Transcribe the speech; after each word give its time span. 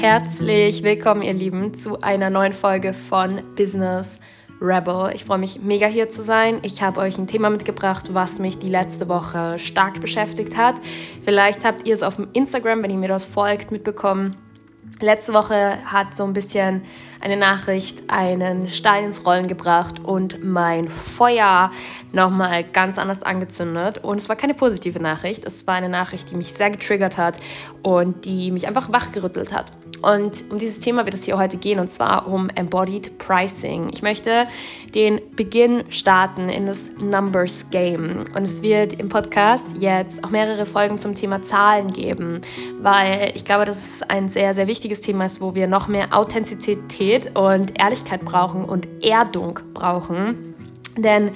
Herzlich 0.00 0.84
willkommen, 0.84 1.22
ihr 1.22 1.32
Lieben, 1.32 1.74
zu 1.74 2.00
einer 2.02 2.30
neuen 2.30 2.52
Folge 2.52 2.94
von 2.94 3.42
Business 3.56 4.20
Rebel. 4.60 5.10
Ich 5.12 5.24
freue 5.24 5.38
mich 5.38 5.60
mega 5.60 5.88
hier 5.88 6.08
zu 6.08 6.22
sein. 6.22 6.60
Ich 6.62 6.82
habe 6.82 7.00
euch 7.00 7.18
ein 7.18 7.26
Thema 7.26 7.50
mitgebracht, 7.50 8.14
was 8.14 8.38
mich 8.38 8.58
die 8.58 8.68
letzte 8.68 9.08
Woche 9.08 9.58
stark 9.58 10.00
beschäftigt 10.00 10.56
hat. 10.56 10.76
Vielleicht 11.22 11.64
habt 11.64 11.88
ihr 11.88 11.94
es 11.94 12.04
auf 12.04 12.14
dem 12.14 12.28
Instagram, 12.32 12.84
wenn 12.84 12.92
ihr 12.92 12.96
mir 12.96 13.08
das 13.08 13.24
folgt, 13.24 13.72
mitbekommen. 13.72 14.36
Letzte 15.00 15.34
Woche 15.34 15.78
hat 15.84 16.14
so 16.14 16.22
ein 16.22 16.32
bisschen 16.32 16.82
eine 17.20 17.36
Nachricht 17.36 18.04
einen 18.08 18.68
Stein 18.68 19.04
ins 19.04 19.24
Rollen 19.24 19.48
gebracht 19.48 20.00
und 20.02 20.44
mein 20.44 20.88
Feuer 20.88 21.70
nochmal 22.12 22.64
ganz 22.64 22.98
anders 22.98 23.22
angezündet. 23.22 23.98
Und 24.02 24.18
es 24.18 24.28
war 24.28 24.36
keine 24.36 24.54
positive 24.54 25.00
Nachricht, 25.00 25.44
es 25.44 25.66
war 25.66 25.74
eine 25.74 25.88
Nachricht, 25.88 26.30
die 26.30 26.36
mich 26.36 26.52
sehr 26.52 26.70
getriggert 26.70 27.18
hat 27.18 27.38
und 27.82 28.24
die 28.24 28.50
mich 28.50 28.66
einfach 28.66 28.92
wachgerüttelt 28.92 29.52
hat. 29.52 29.72
Und 30.02 30.44
um 30.50 30.58
dieses 30.58 30.80
Thema 30.80 31.04
wird 31.04 31.14
es 31.14 31.24
hier 31.24 31.38
heute 31.38 31.56
gehen, 31.56 31.80
und 31.80 31.90
zwar 31.90 32.28
um 32.28 32.48
Embodied 32.50 33.18
Pricing. 33.18 33.90
Ich 33.92 34.02
möchte 34.02 34.46
den 34.94 35.20
Beginn 35.34 35.84
starten 35.90 36.48
in 36.48 36.66
das 36.66 36.90
Numbers 37.00 37.70
Game. 37.70 38.24
Und 38.34 38.42
es 38.42 38.62
wird 38.62 38.94
im 38.94 39.08
Podcast 39.08 39.66
jetzt 39.80 40.22
auch 40.22 40.30
mehrere 40.30 40.66
Folgen 40.66 40.98
zum 40.98 41.14
Thema 41.14 41.42
Zahlen 41.42 41.92
geben, 41.92 42.40
weil 42.80 43.32
ich 43.34 43.44
glaube, 43.44 43.64
dass 43.64 43.78
es 43.78 44.02
ein 44.02 44.28
sehr, 44.28 44.54
sehr 44.54 44.68
wichtiges 44.68 45.00
Thema 45.00 45.24
ist, 45.24 45.40
wo 45.40 45.54
wir 45.54 45.66
noch 45.66 45.88
mehr 45.88 46.16
Authentizität 46.16 46.88
und 47.34 47.78
Ehrlichkeit 47.78 48.24
brauchen 48.24 48.64
und 48.64 48.86
Erdung 49.02 49.60
brauchen. 49.74 50.54
Denn 50.96 51.30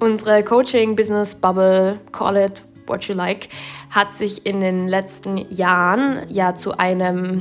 unsere 0.00 0.42
Coaching-Business-Bubble, 0.42 2.00
call 2.12 2.36
it 2.36 2.62
what 2.86 3.04
you 3.04 3.14
like, 3.14 3.48
hat 3.90 4.14
sich 4.14 4.46
in 4.46 4.60
den 4.60 4.88
letzten 4.88 5.38
Jahren 5.50 6.22
ja 6.28 6.54
zu 6.54 6.78
einem 6.78 7.40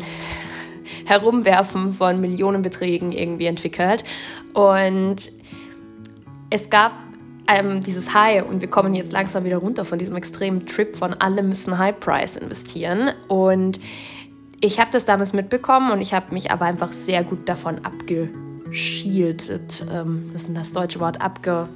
Herumwerfen 1.05 1.93
von 1.93 2.21
Millionenbeträgen 2.21 3.11
irgendwie 3.11 3.47
entwickelt. 3.47 4.03
Und 4.53 5.31
es 6.49 6.69
gab 6.69 6.93
ähm, 7.47 7.81
dieses 7.81 8.13
High 8.13 8.45
und 8.45 8.61
wir 8.61 8.69
kommen 8.69 8.93
jetzt 8.93 9.11
langsam 9.11 9.43
wieder 9.43 9.57
runter 9.57 9.85
von 9.85 9.99
diesem 9.99 10.15
extremen 10.15 10.65
Trip 10.65 10.95
von 10.95 11.13
alle 11.13 11.43
müssen 11.43 11.77
High 11.77 11.99
Price 11.99 12.35
investieren. 12.35 13.11
Und 13.27 13.79
ich 14.63 14.79
habe 14.79 14.89
das 14.91 15.03
damals 15.03 15.33
mitbekommen 15.33 15.91
und 15.91 15.99
ich 15.99 16.13
habe 16.13 16.33
mich 16.33 16.49
aber 16.49 16.63
einfach 16.63 16.93
sehr 16.93 17.25
gut 17.25 17.49
davon 17.49 17.83
abgeschildet. 17.83 19.85
Ähm, 19.91 20.27
was 20.31 20.43
ist 20.43 20.47
denn 20.47 20.55
das 20.55 20.71
deutsche 20.71 21.01
Wort? 21.01 21.21
Abge 21.21 21.67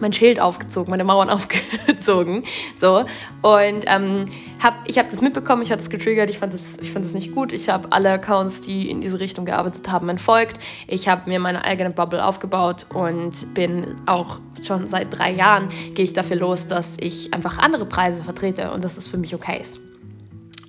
mein 0.00 0.12
Schild 0.12 0.40
aufgezogen, 0.40 0.90
meine 0.90 1.04
Mauern 1.04 1.28
aufgezogen. 1.30 2.44
So. 2.76 3.04
Und 3.42 3.84
ähm, 3.86 4.24
hab, 4.62 4.88
ich 4.88 4.96
habe 4.96 5.08
das 5.10 5.20
mitbekommen, 5.20 5.60
ich 5.60 5.70
hatte 5.70 5.82
es 5.82 5.90
getriggert, 5.90 6.30
ich 6.30 6.38
fand 6.38 6.54
das, 6.54 6.78
ich 6.78 6.90
fand 6.90 7.04
das 7.04 7.12
nicht 7.12 7.34
gut. 7.34 7.52
Ich 7.52 7.68
habe 7.68 7.92
alle 7.92 8.12
Accounts, 8.12 8.62
die 8.62 8.88
in 8.88 9.02
diese 9.02 9.20
Richtung 9.20 9.44
gearbeitet 9.44 9.90
haben, 9.90 10.08
entfolgt. 10.08 10.58
Ich 10.86 11.08
habe 11.08 11.28
mir 11.28 11.40
meine 11.40 11.64
eigene 11.64 11.90
Bubble 11.90 12.24
aufgebaut 12.24 12.86
und 12.94 13.52
bin 13.52 13.96
auch 14.06 14.38
schon 14.66 14.86
seit 14.86 15.18
drei 15.18 15.32
Jahren, 15.32 15.68
gehe 15.92 16.06
ich 16.06 16.14
dafür 16.14 16.36
los, 16.36 16.68
dass 16.68 16.96
ich 17.00 17.34
einfach 17.34 17.58
andere 17.58 17.84
Preise 17.84 18.22
vertrete 18.22 18.70
und 18.70 18.82
dass 18.82 18.96
es 18.96 19.08
für 19.08 19.18
mich 19.18 19.34
okay 19.34 19.60
ist 19.60 19.78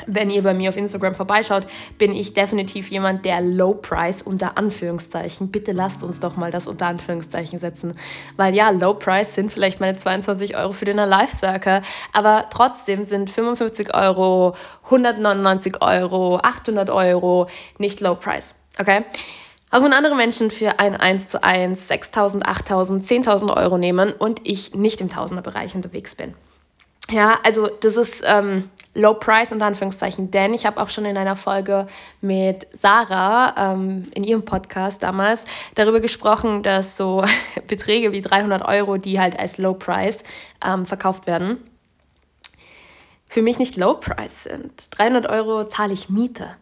wenn 0.10 0.30
ihr 0.30 0.44
bei 0.44 0.54
mir 0.54 0.70
auf 0.70 0.78
Instagram 0.78 1.16
vorbeischaut, 1.16 1.68
bin 1.98 2.14
ich 2.14 2.34
definitiv 2.34 2.90
jemand, 2.90 3.26
der 3.26 3.42
Low 3.42 3.74
Price 3.74 4.22
unter 4.22 4.58
Anführungszeichen. 4.58 5.52
Bitte 5.52 5.72
lasst 5.72 6.04
uns 6.04 6.20
doch 6.20 6.36
mal 6.36 6.52
das 6.52 6.68
unter 6.68 6.88
Anführungszeichen 6.88 7.60
setzen. 7.60 7.94
Weil 8.38 8.56
ja, 8.56 8.70
Low 8.72 8.94
Price 8.94 9.36
sind 9.36 9.52
vielleicht 9.52 9.80
meine 9.80 9.96
22 9.96 10.58
Euro 10.58 10.72
für 10.72 10.86
den 10.86 11.00
Alive 11.00 11.36
Circle, 11.36 11.82
aber 12.14 12.48
trotzdem 12.50 13.06
sind 13.06 13.30
55 13.30 13.94
Euro, 13.94 14.56
199 14.86 15.82
Euro, 15.82 16.38
800 16.38 16.90
Euro 16.90 17.48
nicht 17.78 18.02
Low 18.02 18.16
Price. 18.16 18.56
Okay? 18.80 19.04
Auch 19.72 19.84
wenn 19.84 19.94
andere 19.94 20.16
Menschen 20.16 20.50
für 20.50 20.80
ein 20.80 20.96
1 20.96 21.28
zu 21.28 21.44
1 21.44 21.92
6.000, 21.92 22.44
8.000, 22.44 23.26
10.000 23.26 23.56
Euro 23.56 23.78
nehmen 23.78 24.12
und 24.12 24.42
ich 24.44 24.74
nicht 24.74 25.00
im 25.00 25.10
Tausenderbereich 25.12 25.76
unterwegs 25.76 26.16
bin. 26.16 26.34
Ja, 27.12 27.40
also 27.44 27.68
das 27.68 27.98
ist 27.98 28.24
ähm, 28.26 28.70
Low 28.96 29.14
Price 29.14 29.52
unter 29.52 29.66
Anführungszeichen, 29.66 30.32
denn 30.32 30.54
ich 30.54 30.66
habe 30.66 30.82
auch 30.82 30.90
schon 30.90 31.06
in 31.06 31.18
einer 31.18 31.36
Folge 31.36 31.88
mit 32.22 32.68
Sarah 32.74 33.74
ähm, 33.74 34.10
in 34.16 34.24
ihrem 34.24 34.44
Podcast 34.44 35.04
damals 35.04 35.46
darüber 35.76 36.00
gesprochen, 36.00 36.64
dass 36.64 36.98
so 36.98 37.24
Beträge 37.68 38.12
wie 38.12 38.22
300 38.22 38.68
Euro, 38.68 38.98
die 38.98 39.20
halt 39.20 39.38
als 39.38 39.58
Low 39.58 39.76
Price 39.76 40.24
ähm, 40.66 40.86
verkauft 40.86 41.28
werden, 41.28 41.58
für 43.28 43.44
mich 43.44 43.60
nicht 43.60 43.78
Low 43.78 43.94
Price 43.94 44.44
sind. 44.44 44.88
300 44.92 45.30
Euro 45.30 45.68
zahle 45.68 45.94
ich 45.94 46.10
Miete. 46.10 46.56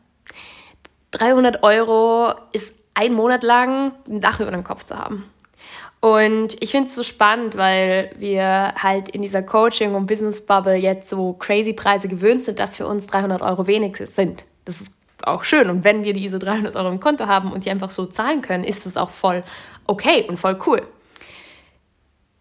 300 1.12 1.64
Euro 1.64 2.34
ist 2.52 2.76
ein 2.94 3.14
Monat 3.14 3.44
lang 3.44 3.94
ein 4.08 4.20
Dach 4.20 4.42
über 4.42 4.52
dem 4.52 4.66
Kopf 4.66 4.84
zu 4.84 4.98
haben. 4.98 5.32
Und 6.00 6.62
ich 6.62 6.72
finde 6.72 6.90
es 6.90 6.96
so 6.96 7.03
spannend, 7.03 7.58
weil 7.58 8.12
wir 8.18 8.75
halt 8.78 9.09
in 9.09 9.22
dieser 9.22 9.41
Coaching- 9.41 9.96
und 9.96 10.06
Business-Bubble 10.06 10.75
jetzt 10.75 11.09
so 11.09 11.34
crazy 11.34 11.74
Preise 11.74 12.08
gewöhnt 12.08 12.44
sind, 12.44 12.59
dass 12.59 12.78
für 12.78 12.85
uns 12.85 13.08
300 13.08 13.41
Euro 13.41 13.66
wenig 13.66 13.97
sind. 13.97 14.46
Das 14.66 14.80
ist 14.80 14.94
auch 15.24 15.44
schön. 15.44 15.69
Und 15.69 15.84
wenn 15.84 16.03
wir 16.03 16.13
diese 16.13 16.38
300 16.40 16.75
Euro 16.75 16.90
im 16.90 17.00
Konto 17.00 17.25
haben 17.25 17.52
und 17.52 17.66
die 17.66 17.72
einfach 17.72 17.91
so 17.91 18.06
zahlen 18.06 18.41
können, 18.41 18.63
ist 18.63 18.85
das 18.85 18.96
auch 18.96 19.09
voll 19.09 19.44
okay 19.88 20.25
und 20.28 20.38
voll 20.38 20.58
cool. 20.68 20.85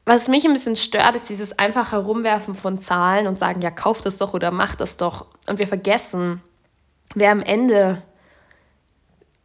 Was 0.05 0.29
mich 0.29 0.45
ein 0.45 0.53
bisschen 0.53 0.77
stört, 0.77 1.17
ist 1.17 1.29
dieses 1.29 1.59
einfach 1.59 1.91
Herumwerfen 1.91 2.55
von 2.55 2.79
Zahlen 2.79 3.27
und 3.27 3.39
sagen, 3.39 3.61
ja, 3.63 3.73
kauf 3.73 4.03
das 4.03 4.19
doch 4.19 4.35
oder 4.35 4.53
mach 4.53 4.77
das 4.77 4.97
doch. 4.97 5.27
Und 5.49 5.59
wir 5.59 5.67
vergessen, 5.67 6.43
wer 7.15 7.33
am 7.33 7.43
Ende 7.43 8.03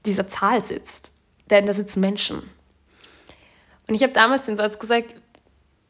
dieser 0.06 0.28
Zahl 0.28 0.64
sitzt. 0.64 1.14
Denn 1.50 1.66
da 1.66 1.74
sitzen 1.74 2.00
Menschen. 2.00 2.44
Und 3.92 3.96
ich 3.96 4.04
habe 4.04 4.14
damals 4.14 4.46
den 4.46 4.56
Satz 4.56 4.80
gesagt 4.80 5.16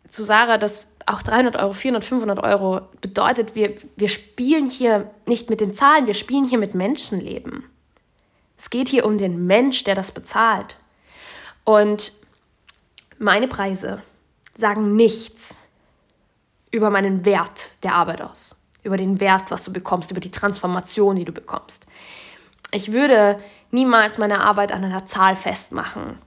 zu 0.10 0.24
Sarah, 0.24 0.58
dass 0.58 0.88
auch 1.06 1.22
300 1.22 1.56
Euro, 1.58 1.74
400, 1.74 2.04
500 2.04 2.40
Euro 2.44 2.82
bedeutet, 3.00 3.54
wir, 3.54 3.76
wir 3.96 4.10
spielen 4.10 4.66
hier 4.68 5.12
nicht 5.28 5.52
mit 5.52 5.62
den 5.62 5.72
Zahlen, 5.72 6.08
wir 6.08 6.16
spielen 6.16 6.44
hier 6.44 6.58
mit 6.58 6.74
Menschenleben. 6.74 7.64
Es 8.58 8.72
geht 8.72 8.90
hier 8.90 9.06
um 9.06 9.20
den 9.20 9.46
Mensch, 9.46 9.84
der 9.84 9.94
das 9.94 10.12
bezahlt. 10.12 10.78
Und 11.64 12.12
meine 13.20 13.48
Preise 13.48 14.02
sagen 14.56 14.96
nichts 14.96 15.62
über 16.72 16.90
meinen 16.90 17.24
Wert 17.24 17.74
der 17.84 17.94
Arbeit 17.94 18.24
aus, 18.24 18.64
über 18.82 18.98
den 18.98 19.20
Wert, 19.20 19.52
was 19.52 19.64
du 19.64 19.72
bekommst, 19.72 20.10
über 20.10 20.22
die 20.22 20.32
Transformation, 20.32 21.18
die 21.18 21.26
du 21.26 21.34
bekommst. 21.34 21.86
Ich 22.72 22.94
würde 22.94 23.40
niemals 23.70 24.18
meine 24.18 24.42
Arbeit 24.42 24.72
an 24.72 24.84
einer 24.84 25.06
Zahl 25.06 25.36
festmachen 25.36 26.18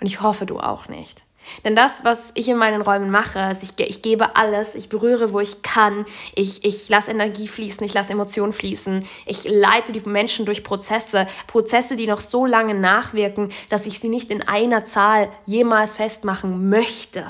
und 0.00 0.06
ich 0.06 0.22
hoffe, 0.22 0.46
du 0.46 0.58
auch 0.58 0.88
nicht. 0.88 1.24
Denn 1.64 1.74
das, 1.74 2.04
was 2.04 2.32
ich 2.34 2.48
in 2.48 2.56
meinen 2.56 2.82
Räumen 2.82 3.10
mache, 3.10 3.38
ist, 3.50 3.62
ich, 3.62 3.78
ich 3.78 4.02
gebe 4.02 4.36
alles, 4.36 4.74
ich 4.74 4.88
berühre, 4.88 5.32
wo 5.32 5.40
ich 5.40 5.62
kann, 5.62 6.04
ich, 6.34 6.64
ich 6.64 6.88
lasse 6.88 7.10
Energie 7.10 7.48
fließen, 7.48 7.84
ich 7.84 7.94
lasse 7.94 8.12
Emotionen 8.12 8.52
fließen, 8.52 9.06
ich 9.26 9.44
leite 9.44 9.92
die 9.92 10.06
Menschen 10.08 10.44
durch 10.44 10.62
Prozesse, 10.62 11.26
Prozesse, 11.46 11.96
die 11.96 12.06
noch 12.06 12.20
so 12.20 12.44
lange 12.44 12.74
nachwirken, 12.74 13.50
dass 13.68 13.86
ich 13.86 14.00
sie 14.00 14.08
nicht 14.08 14.30
in 14.30 14.42
einer 14.42 14.84
Zahl 14.84 15.30
jemals 15.46 15.96
festmachen 15.96 16.68
möchte. 16.68 17.24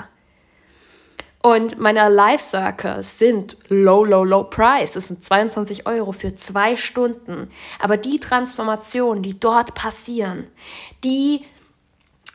Und 1.42 1.78
meine 1.78 2.06
Life 2.10 2.44
Circles 2.44 3.18
sind 3.18 3.56
low, 3.68 4.04
low, 4.04 4.24
low 4.24 4.44
price. 4.44 4.92
Das 4.92 5.08
sind 5.08 5.24
22 5.24 5.86
Euro 5.86 6.12
für 6.12 6.34
zwei 6.34 6.76
Stunden. 6.76 7.48
Aber 7.78 7.96
die 7.96 8.20
Transformationen, 8.20 9.22
die 9.22 9.40
dort 9.40 9.74
passieren, 9.74 10.50
die 11.02 11.46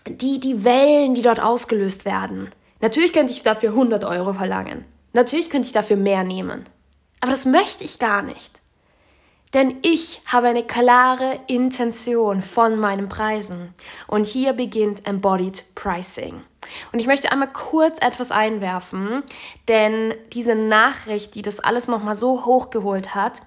die, 0.07 0.39
die 0.39 0.63
Wellen, 0.63 1.15
die 1.15 1.21
dort 1.21 1.39
ausgelöst 1.39 2.05
werden. 2.05 2.49
Natürlich 2.81 3.13
könnte 3.13 3.33
ich 3.33 3.43
dafür 3.43 3.69
100 3.69 4.03
Euro 4.03 4.33
verlangen. 4.33 4.85
Natürlich 5.13 5.49
könnte 5.49 5.67
ich 5.67 5.73
dafür 5.73 5.97
mehr 5.97 6.23
nehmen. 6.23 6.65
Aber 7.21 7.31
das 7.31 7.45
möchte 7.45 7.83
ich 7.83 7.99
gar 7.99 8.21
nicht. 8.21 8.61
Denn 9.53 9.77
ich 9.83 10.21
habe 10.25 10.47
eine 10.47 10.63
klare 10.63 11.39
Intention 11.47 12.41
von 12.41 12.77
meinen 12.77 13.07
Preisen. 13.07 13.73
Und 14.07 14.25
hier 14.25 14.53
beginnt 14.53 15.07
Embodied 15.07 15.63
Pricing. 15.75 16.43
Und 16.91 16.99
ich 16.99 17.07
möchte 17.07 17.31
einmal 17.31 17.51
kurz 17.53 17.99
etwas 18.01 18.31
einwerfen, 18.31 19.23
denn 19.67 20.13
diese 20.33 20.55
Nachricht, 20.55 21.35
die 21.35 21.41
das 21.41 21.59
alles 21.59 21.87
nochmal 21.87 22.15
so 22.15 22.45
hochgeholt 22.45 23.15
hat, 23.15 23.43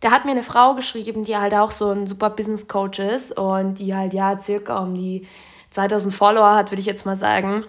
da 0.00 0.10
hat 0.10 0.24
mir 0.24 0.32
eine 0.32 0.42
Frau 0.42 0.74
geschrieben, 0.74 1.24
die 1.24 1.36
halt 1.36 1.54
auch 1.54 1.70
so 1.70 1.90
ein 1.90 2.06
super 2.06 2.30
Business 2.30 2.68
Coach 2.68 2.98
ist 2.98 3.36
und 3.38 3.78
die 3.78 3.94
halt 3.94 4.12
ja 4.12 4.38
circa 4.38 4.78
um 4.78 4.94
die 4.94 5.26
2000 5.74 6.14
Follower 6.14 6.54
hat, 6.54 6.70
würde 6.70 6.80
ich 6.80 6.86
jetzt 6.86 7.04
mal 7.04 7.16
sagen. 7.16 7.64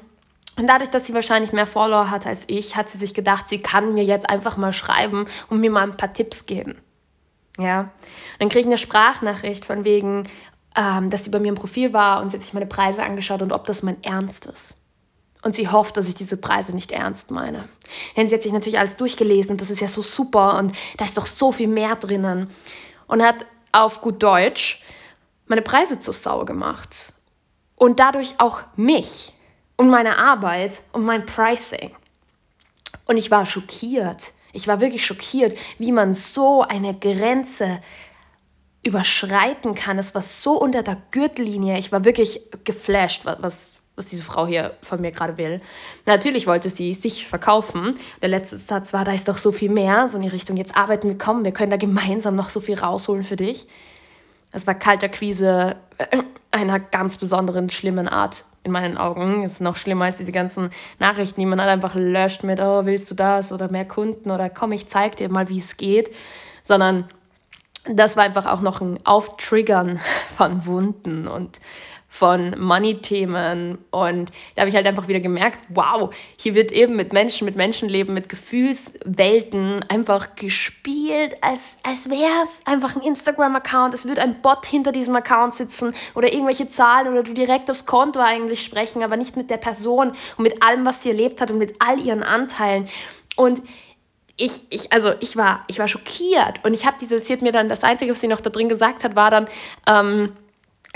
Und 0.57 0.67
dadurch, 0.67 0.89
dass 0.89 1.05
sie 1.05 1.13
wahrscheinlich 1.13 1.51
mehr 1.51 1.67
Follower 1.67 2.09
hat 2.09 2.25
als 2.25 2.45
ich, 2.47 2.75
hat 2.75 2.89
sie 2.89 2.97
sich 2.97 3.13
gedacht, 3.13 3.49
sie 3.49 3.59
kann 3.59 3.93
mir 3.93 4.03
jetzt 4.03 4.29
einfach 4.29 4.57
mal 4.57 4.71
schreiben 4.71 5.25
und 5.49 5.59
mir 5.59 5.71
mal 5.71 5.83
ein 5.83 5.97
paar 5.97 6.13
Tipps 6.13 6.45
geben. 6.45 6.77
Ja. 7.57 7.81
Und 7.81 7.89
dann 8.39 8.49
kriege 8.49 8.61
ich 8.61 8.65
eine 8.67 8.77
Sprachnachricht 8.77 9.65
von 9.65 9.83
wegen, 9.83 10.29
ähm, 10.75 11.09
dass 11.09 11.23
sie 11.23 11.31
bei 11.31 11.39
mir 11.39 11.49
im 11.49 11.55
Profil 11.55 11.93
war 11.93 12.21
und 12.21 12.29
sie 12.29 12.37
hat 12.37 12.43
sich 12.43 12.53
meine 12.53 12.67
Preise 12.67 13.03
angeschaut 13.03 13.41
und 13.41 13.51
ob 13.51 13.65
das 13.65 13.83
mein 13.83 14.01
Ernst 14.03 14.45
ist. 14.45 14.77
Und 15.41 15.55
sie 15.55 15.67
hofft, 15.67 15.97
dass 15.97 16.07
ich 16.07 16.15
diese 16.15 16.37
Preise 16.37 16.73
nicht 16.73 16.91
ernst 16.91 17.31
meine. 17.31 17.67
Denn 18.15 18.27
sie 18.27 18.35
hat 18.35 18.41
sich 18.41 18.51
natürlich 18.51 18.79
alles 18.79 18.97
durchgelesen 18.97 19.51
und 19.51 19.61
das 19.61 19.69
ist 19.69 19.81
ja 19.81 19.87
so 19.87 20.01
super 20.01 20.57
und 20.57 20.73
da 20.97 21.05
ist 21.05 21.17
doch 21.17 21.27
so 21.27 21.51
viel 21.51 21.67
mehr 21.67 21.95
drinnen. 21.95 22.49
Und 23.07 23.21
hat 23.21 23.45
auf 23.71 24.01
gut 24.01 24.21
Deutsch 24.23 24.81
meine 25.47 25.61
Preise 25.61 25.99
zur 25.99 26.13
Sau 26.13 26.45
gemacht. 26.45 27.13
Und 27.75 27.99
dadurch 27.99 28.35
auch 28.37 28.61
mich 28.75 29.33
und 29.75 29.89
meine 29.89 30.17
Arbeit 30.17 30.81
und 30.93 31.03
mein 31.03 31.25
Pricing. 31.25 31.91
Und 33.07 33.17
ich 33.17 33.31
war 33.31 33.45
schockiert. 33.45 34.31
Ich 34.53 34.67
war 34.67 34.79
wirklich 34.79 35.05
schockiert, 35.05 35.57
wie 35.77 35.91
man 35.91 36.13
so 36.13 36.61
eine 36.61 36.93
Grenze 36.93 37.81
überschreiten 38.83 39.75
kann. 39.75 39.97
Es 39.97 40.15
war 40.15 40.21
so 40.21 40.59
unter 40.61 40.83
der 40.83 40.97
Gürtellinie. 41.11 41.77
Ich 41.77 41.91
war 41.91 42.05
wirklich 42.05 42.39
geflasht, 42.63 43.25
was, 43.25 43.73
was 43.95 44.05
diese 44.05 44.23
Frau 44.23 44.45
hier 44.47 44.75
von 44.81 45.01
mir 45.01 45.11
gerade 45.11 45.37
will. 45.37 45.59
Natürlich 46.05 46.47
wollte 46.47 46.69
sie 46.69 46.93
sich 46.93 47.27
verkaufen. 47.27 47.91
Der 48.21 48.29
letzte 48.29 48.57
Satz 48.57 48.93
war, 48.93 49.03
da 49.03 49.11
ist 49.11 49.27
doch 49.27 49.39
so 49.39 49.51
viel 49.51 49.71
mehr, 49.71 50.07
so 50.07 50.17
in 50.17 50.23
die 50.23 50.29
Richtung, 50.29 50.55
jetzt 50.55 50.77
arbeiten 50.77 51.09
wir, 51.09 51.17
kommen, 51.17 51.43
wir 51.43 51.51
können 51.51 51.71
da 51.71 51.77
gemeinsam 51.77 52.35
noch 52.35 52.49
so 52.49 52.59
viel 52.59 52.77
rausholen 52.77 53.23
für 53.23 53.35
dich. 53.35 53.67
Das 54.55 54.65
war 54.67 54.73
kalter 54.73 55.09
Quise 55.09 55.75
einer 56.49 56.79
ganz 56.79 57.17
besonderen, 57.17 57.69
schlimmen 57.69 58.07
Art 58.07 58.45
in 58.63 58.71
meinen 58.71 58.97
Augen. 58.97 59.43
Es 59.43 59.55
ist 59.55 59.59
noch 59.59 59.75
schlimmer 59.75 60.05
als 60.05 60.15
diese 60.15 60.31
ganzen 60.31 60.69
Nachrichten, 60.97 61.41
die 61.41 61.45
man 61.45 61.59
halt 61.59 61.69
einfach 61.69 61.93
löscht 61.93 62.45
mit, 62.45 62.61
oh, 62.61 62.85
willst 62.85 63.11
du 63.11 63.15
das 63.15 63.51
oder 63.51 63.69
mehr 63.69 63.83
Kunden 63.83 64.31
oder 64.31 64.49
komm, 64.49 64.71
ich 64.71 64.87
zeig 64.87 65.17
dir 65.17 65.27
mal, 65.27 65.49
wie 65.49 65.57
es 65.57 65.75
geht. 65.75 66.09
Sondern 66.63 67.03
das 67.83 68.15
war 68.15 68.23
einfach 68.23 68.45
auch 68.45 68.61
noch 68.61 68.79
ein 68.79 68.97
Auftriggern 69.05 69.99
von 70.37 70.65
Wunden 70.65 71.27
und 71.27 71.59
von 72.15 72.57
Money-Themen. 72.57 73.77
Und 73.91 74.31
da 74.55 74.61
habe 74.61 74.69
ich 74.69 74.75
halt 74.75 74.87
einfach 74.87 75.09
wieder 75.09 75.19
gemerkt, 75.19 75.59
wow, 75.67 76.15
hier 76.39 76.55
wird 76.55 76.71
eben 76.71 76.95
mit 76.95 77.11
Menschen, 77.11 77.43
mit 77.43 77.57
Menschenleben, 77.57 78.13
mit 78.13 78.29
Gefühlswelten 78.29 79.83
einfach 79.89 80.35
gespielt, 80.35 81.35
als, 81.41 81.75
als 81.83 82.09
wäre 82.09 82.41
es 82.41 82.65
einfach 82.65 82.95
ein 82.95 83.01
Instagram-Account. 83.01 83.93
Es 83.93 84.07
wird 84.07 84.19
ein 84.19 84.41
Bot 84.41 84.65
hinter 84.65 84.93
diesem 84.93 85.13
Account 85.17 85.55
sitzen 85.55 85.93
oder 86.13 86.31
irgendwelche 86.31 86.69
Zahlen 86.69 87.09
oder 87.09 87.23
du 87.23 87.33
direkt 87.33 87.69
aufs 87.69 87.85
Konto 87.85 88.21
eigentlich 88.21 88.63
sprechen, 88.63 89.03
aber 89.03 89.17
nicht 89.17 89.35
mit 89.35 89.49
der 89.49 89.57
Person 89.57 90.13
und 90.37 90.43
mit 90.43 90.63
allem, 90.63 90.85
was 90.85 91.03
sie 91.03 91.09
erlebt 91.09 91.41
hat 91.41 91.51
und 91.51 91.57
mit 91.57 91.75
all 91.79 91.99
ihren 91.99 92.23
Anteilen. 92.23 92.87
Und 93.35 93.61
ich, 94.37 94.63
ich, 94.69 94.93
also 94.93 95.11
ich 95.19 95.35
war, 95.35 95.63
ich 95.67 95.79
war 95.79 95.89
schockiert 95.89 96.63
und 96.63 96.73
ich 96.73 96.85
habe 96.85 96.95
diese, 96.99 97.19
sie 97.19 97.33
hat 97.33 97.41
mir 97.41 97.51
dann, 97.51 97.67
das 97.67 97.83
Einzige, 97.83 98.11
was 98.11 98.21
sie 98.21 98.27
noch 98.27 98.39
da 98.39 98.49
drin 98.49 98.69
gesagt 98.69 99.03
hat, 99.03 99.17
war 99.17 99.31
dann, 99.31 99.47
ähm, 99.87 100.31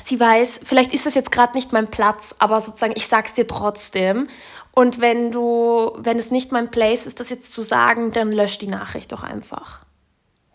sie 0.07 0.19
weiß, 0.19 0.61
vielleicht 0.63 0.93
ist 0.93 1.05
das 1.05 1.15
jetzt 1.15 1.31
gerade 1.31 1.55
nicht 1.55 1.73
mein 1.73 1.89
Platz, 1.89 2.35
aber 2.39 2.61
sozusagen, 2.61 2.93
ich 2.95 3.07
sag's 3.07 3.33
dir 3.33 3.47
trotzdem. 3.47 4.27
Und 4.71 5.01
wenn 5.01 5.31
du, 5.31 5.91
wenn 5.97 6.19
es 6.19 6.31
nicht 6.31 6.51
mein 6.51 6.71
Place 6.71 7.05
ist, 7.05 7.19
das 7.19 7.29
jetzt 7.29 7.53
zu 7.53 7.61
sagen, 7.61 8.11
dann 8.11 8.31
lösch 8.31 8.59
die 8.59 8.67
Nachricht 8.67 9.11
doch 9.11 9.23
einfach. 9.23 9.83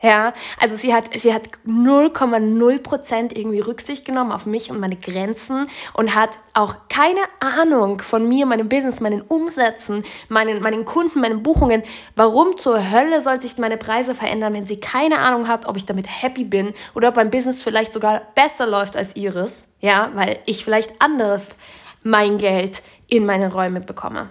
Ja, 0.04 0.34
also 0.60 0.76
sie 0.76 0.92
hat, 0.92 1.18
sie 1.18 1.32
hat 1.32 1.48
0,0% 1.66 3.34
irgendwie 3.34 3.60
Rücksicht 3.60 4.04
genommen 4.04 4.32
auf 4.32 4.44
mich 4.44 4.70
und 4.70 4.78
meine 4.78 4.96
Grenzen 4.96 5.66
und 5.94 6.14
hat 6.14 6.36
auch 6.52 6.76
keine 6.90 7.22
Ahnung 7.40 8.02
von 8.02 8.28
mir, 8.28 8.44
meinem 8.44 8.68
Business, 8.68 9.00
meinen 9.00 9.22
Umsätzen, 9.22 10.04
meinen, 10.28 10.60
meinen 10.60 10.84
Kunden, 10.84 11.20
meinen 11.20 11.42
Buchungen. 11.42 11.82
Warum 12.16 12.58
zur 12.58 12.90
Hölle 12.90 13.22
soll 13.22 13.40
sich 13.40 13.56
meine 13.56 13.78
Preise 13.78 14.14
verändern, 14.14 14.52
wenn 14.52 14.66
sie 14.66 14.78
keine 14.78 15.20
Ahnung 15.20 15.48
hat, 15.48 15.64
ob 15.64 15.78
ich 15.78 15.86
damit 15.86 16.06
happy 16.06 16.44
bin 16.44 16.74
oder 16.94 17.08
ob 17.08 17.16
mein 17.16 17.30
Business 17.30 17.62
vielleicht 17.62 17.94
sogar 17.94 18.20
besser 18.34 18.66
läuft 18.66 18.98
als 18.98 19.16
ihres? 19.16 19.68
Ja, 19.80 20.10
weil 20.12 20.38
ich 20.44 20.66
vielleicht 20.66 21.00
anderes 21.00 21.56
mein 22.02 22.36
Geld 22.36 22.82
in 23.08 23.24
meine 23.24 23.50
Räume 23.50 23.80
bekomme. 23.80 24.28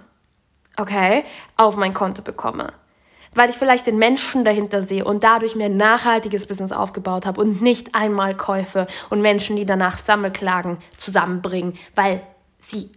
Okay? 0.78 1.24
Auf 1.58 1.78
mein 1.78 1.96
Konto 1.96 2.22
bekomme 2.22 2.74
weil 3.36 3.50
ich 3.50 3.56
vielleicht 3.56 3.88
den 3.88 3.98
Menschen 3.98 4.46
dahinter 4.46 4.84
sehe 4.84 5.06
und 5.06 5.24
dadurch 5.24 5.56
mir 5.56 5.66
ein 5.66 5.78
nachhaltiges 5.78 6.46
Business 6.46 6.72
aufgebaut 6.72 7.26
habe 7.26 7.42
und 7.42 7.62
nicht 7.62 7.96
einmal 7.96 8.36
Käufe 8.36 8.88
und 9.10 9.22
Menschen, 9.22 9.56
die 9.56 9.66
danach 9.66 10.00
Sammelklagen 10.00 10.78
zusammenbringen, 10.98 11.78
weil 11.96 12.22
sie 12.60 12.90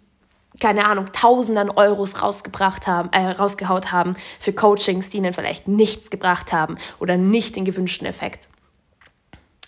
keine 0.61 0.87
Ahnung, 0.87 1.07
tausenden 1.13 1.71
Euros 1.71 2.23
rausgebracht 2.23 2.87
haben, 2.87 3.11
äh, 3.13 3.31
rausgehaut 3.31 3.93
haben 3.93 4.17
für 4.41 4.53
Coachings, 4.53 5.11
die 5.11 5.19
ihnen 5.19 5.33
vielleicht 5.33 5.69
nichts 5.69 6.11
gebracht 6.11 6.53
haben 6.53 6.79
oder 6.99 7.17
nicht 7.17 7.57
den 7.57 7.65
gewünschten 7.65 8.07
Effekt. 8.07 8.49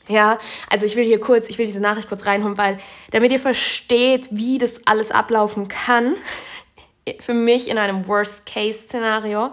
Ja, 0.09 0.39
also 0.71 0.87
ich 0.87 0.97
will 0.97 1.05
hier 1.05 1.21
kurz, 1.21 1.51
ich 1.51 1.59
will 1.59 1.67
diese 1.67 1.81
Nachricht 1.81 2.09
kurz 2.09 2.25
reinholen, 2.25 2.57
weil 2.57 2.79
damit 3.11 3.31
ihr 3.31 3.39
versteht, 3.39 4.29
wie 4.31 4.57
das 4.57 4.87
alles 4.87 5.11
ablaufen 5.11 5.69
kann, 5.69 6.17
für 7.21 7.35
mich 7.35 7.69
in 7.69 7.77
einem 7.79 8.09
Worst-Case-Szenario, 8.09 9.53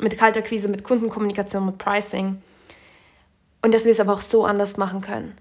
mit 0.00 0.18
kalter 0.18 0.42
Quise, 0.42 0.68
mit 0.68 0.84
Kundenkommunikation, 0.84 1.66
mit 1.66 1.78
Pricing. 1.78 2.42
Und 3.62 3.74
dass 3.74 3.84
wir 3.84 3.92
es 3.92 4.00
aber 4.00 4.14
auch 4.14 4.22
so 4.22 4.44
anders 4.44 4.76
machen 4.76 5.00
können. 5.00 5.36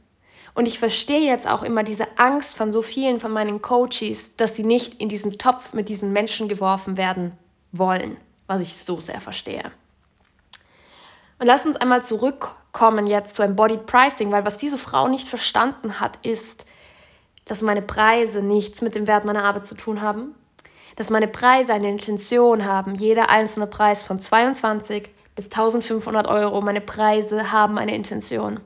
Und 0.54 0.68
ich 0.68 0.80
verstehe 0.80 1.22
jetzt 1.22 1.48
auch 1.48 1.64
immer 1.64 1.84
diese 1.84 2.06
Angst 2.18 2.58
von 2.58 2.72
so 2.72 2.82
vielen 2.82 3.20
von 3.20 3.32
meinen 3.32 3.62
Coaches, 3.62 4.36
dass 4.36 4.56
sie 4.56 4.64
nicht 4.64 5.00
in 5.00 5.08
diesen 5.08 5.34
Topf 5.34 5.74
mit 5.74 5.90
diesen 5.90 6.12
Menschen 6.12 6.50
geworfen 6.50 6.98
werden 6.98 7.34
wollen, 7.72 8.18
was 8.48 8.62
ich 8.62 8.76
so 8.76 9.00
sehr 9.00 9.22
verstehe. 9.22 9.72
Und 11.40 11.48
lass 11.48 11.66
uns 11.66 11.78
einmal 11.78 12.04
zurückkommen 12.04 13.08
jetzt 13.08 13.36
zu 13.36 13.44
Embodied 13.44 13.86
Pricing, 13.86 14.32
weil 14.32 14.46
was 14.46 14.58
diese 14.58 14.78
Frau 14.78 15.08
nicht 15.08 15.28
verstanden 15.28 16.02
hat, 16.02 16.18
ist, 16.26 16.66
dass 17.46 17.62
meine 17.62 17.82
Preise 17.82 18.44
nichts 18.44 18.82
mit 18.82 18.96
dem 18.96 19.08
Wert 19.08 19.26
meiner 19.26 19.44
Arbeit 19.44 19.66
zu 19.66 19.76
tun 19.76 20.02
haben, 20.02 20.36
dass 21.00 21.10
meine 21.10 21.30
Preise 21.30 21.74
eine 21.74 21.90
Intention 21.90 22.66
haben. 22.66 22.94
Jeder 22.94 23.30
einzelne 23.30 23.68
Preis 23.68 24.04
von 24.04 24.20
22 24.20 25.10
bis 25.34 25.46
1500 25.46 26.28
Euro, 26.28 26.60
meine 26.60 26.82
Preise 26.82 27.54
haben 27.54 27.78
eine 27.78 27.96
Intention. 27.96 28.60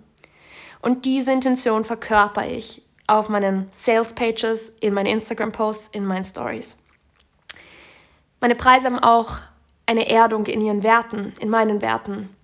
Und 0.81 1.05
diese 1.05 1.31
Intention 1.31 1.85
verkörper 1.85 2.47
ich 2.47 2.81
auf 3.05 3.29
meinen 3.29 3.67
Sales 3.69 4.13
Pages, 4.13 4.69
in 4.81 4.95
meinen 4.95 5.05
Instagram 5.05 5.51
Posts, 5.51 5.89
in 5.89 6.07
meinen 6.07 6.23
Stories. 6.23 6.75
Meine 8.41 8.55
Preise 8.55 8.87
haben 8.87 8.97
auch 8.97 9.37
eine 9.85 10.09
Erdung 10.09 10.47
in 10.47 10.61
ihren 10.61 10.81
Werten, 10.81 11.33
in 11.39 11.49
meinen 11.49 11.83
Werten. 11.83 12.35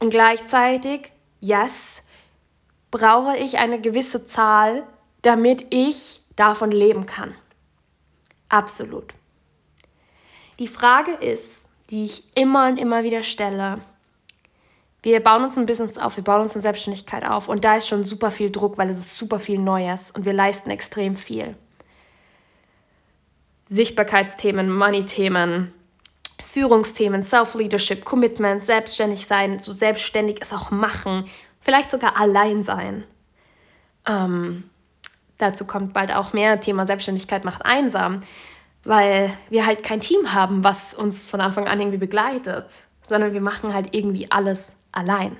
Und 0.00 0.10
gleichzeitig, 0.10 1.12
yes, 1.38 2.04
brauche 2.90 3.36
ich 3.36 3.58
eine 3.58 3.80
gewisse 3.80 4.26
Zahl, 4.26 4.82
damit 5.22 5.68
ich 5.70 6.22
davon 6.34 6.72
leben 6.72 7.06
kann. 7.06 7.36
Absolut. 8.48 9.14
Die 10.60 10.68
Frage 10.68 11.12
ist, 11.12 11.70
die 11.88 12.04
ich 12.04 12.36
immer 12.36 12.68
und 12.68 12.76
immer 12.76 13.02
wieder 13.02 13.22
stelle, 13.22 13.80
wir 15.02 15.20
bauen 15.20 15.42
uns 15.42 15.56
ein 15.56 15.64
Business 15.64 15.96
auf, 15.96 16.16
wir 16.18 16.24
bauen 16.24 16.42
uns 16.42 16.52
eine 16.52 16.60
Selbstständigkeit 16.60 17.24
auf 17.24 17.48
und 17.48 17.64
da 17.64 17.76
ist 17.76 17.88
schon 17.88 18.04
super 18.04 18.30
viel 18.30 18.50
Druck, 18.50 18.76
weil 18.76 18.90
es 18.90 18.98
ist 18.98 19.16
super 19.16 19.40
viel 19.40 19.58
Neues 19.58 20.10
und 20.10 20.26
wir 20.26 20.34
leisten 20.34 20.68
extrem 20.68 21.16
viel. 21.16 21.56
Sichtbarkeitsthemen, 23.64 24.70
Money-Themen, 24.70 25.72
Führungsthemen, 26.42 27.22
Self-Leadership, 27.22 28.04
Commitment, 28.04 28.62
selbstständig 28.62 29.26
sein, 29.26 29.58
so 29.58 29.72
selbstständig 29.72 30.40
es 30.42 30.52
auch 30.52 30.70
machen, 30.70 31.24
vielleicht 31.62 31.90
sogar 31.90 32.20
allein 32.20 32.62
sein. 32.62 33.04
Ähm, 34.06 34.64
dazu 35.38 35.66
kommt 35.66 35.94
bald 35.94 36.14
auch 36.14 36.34
mehr. 36.34 36.60
Thema 36.60 36.84
Selbstständigkeit 36.84 37.46
macht 37.46 37.64
einsam 37.64 38.20
weil 38.84 39.36
wir 39.48 39.66
halt 39.66 39.82
kein 39.82 40.00
Team 40.00 40.32
haben, 40.32 40.64
was 40.64 40.94
uns 40.94 41.26
von 41.26 41.40
Anfang 41.40 41.66
an 41.66 41.80
irgendwie 41.80 41.98
begleitet, 41.98 42.66
sondern 43.06 43.32
wir 43.32 43.40
machen 43.40 43.74
halt 43.74 43.94
irgendwie 43.94 44.30
alles 44.30 44.76
allein. 44.92 45.36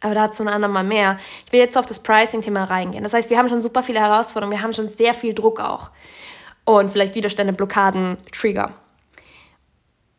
Aber 0.00 0.14
dazu 0.14 0.42
ein 0.42 0.48
andermal 0.48 0.84
mehr. 0.84 1.18
Ich 1.46 1.52
will 1.52 1.60
jetzt 1.60 1.78
auf 1.78 1.86
das 1.86 2.00
Pricing-Thema 2.00 2.64
reingehen. 2.64 3.04
Das 3.04 3.14
heißt, 3.14 3.30
wir 3.30 3.38
haben 3.38 3.48
schon 3.48 3.62
super 3.62 3.82
viele 3.82 4.00
Herausforderungen, 4.00 4.56
wir 4.56 4.62
haben 4.62 4.72
schon 4.72 4.88
sehr 4.88 5.14
viel 5.14 5.32
Druck 5.32 5.60
auch. 5.60 5.90
Und 6.64 6.90
vielleicht 6.90 7.14
Widerstände, 7.14 7.52
Blockaden, 7.52 8.16
Trigger. 8.32 8.72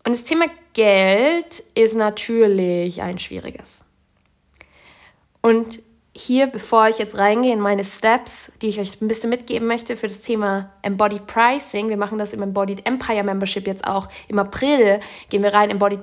Und 0.06 0.14
das 0.14 0.24
Thema 0.24 0.46
Geld 0.74 1.60
ist 1.76 1.96
natürlich 1.96 3.02
ein 3.02 3.18
schwieriges. 3.18 3.86
Und 5.42 5.82
hier, 6.16 6.48
bevor 6.48 6.88
ich 6.88 7.00
jetzt 7.00 7.18
reingehe 7.18 7.54
in 7.54 7.60
meine 7.60 7.84
Steps, 7.84 8.52
die 8.62 8.68
ich 8.68 8.80
euch 8.80 9.02
ein 9.02 9.08
bisschen 9.08 9.32
mitgeben 9.32 9.68
möchte 9.68 9.96
für 9.96 10.08
das 10.08 10.22
Thema 10.22 10.72
Embodied 10.84 11.26
Pricing, 11.26 11.90
wir 11.90 11.98
machen 11.98 12.20
das 12.20 12.34
im 12.34 12.44
Embodied 12.44 12.86
Empire 12.86 13.24
Membership 13.24 13.66
jetzt 13.66 13.86
auch. 13.86 14.08
Im 14.28 14.38
April 14.38 15.00
gehen 15.30 15.42
wir 15.42 15.54
rein, 15.54 15.72
Embodied 15.72 16.02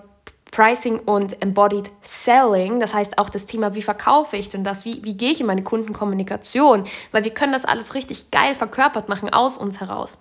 Pricing 0.51 0.99
und 0.99 1.41
Embodied 1.41 1.91
Selling. 2.03 2.81
Das 2.81 2.93
heißt 2.93 3.19
auch 3.19 3.31
das 3.31 3.47
Thema, 3.47 3.75
wie 3.75 3.83
verkaufe 3.83 4.37
ich 4.37 4.49
denn 4.49 4.65
das? 4.65 4.85
Wie, 4.85 5.05
wie 5.05 5.17
gehe 5.17 5.31
ich 5.31 5.41
in 5.41 5.47
meine 5.47 5.63
Kundenkommunikation? 5.63 6.85
Weil 7.13 7.23
wir 7.23 7.33
können 7.33 7.53
das 7.53 7.65
alles 7.65 7.95
richtig 7.95 8.33
geil 8.33 8.57
verkörpert 8.57 9.09
machen 9.09 9.33
aus 9.33 9.57
uns 9.59 9.81
heraus. 9.81 10.19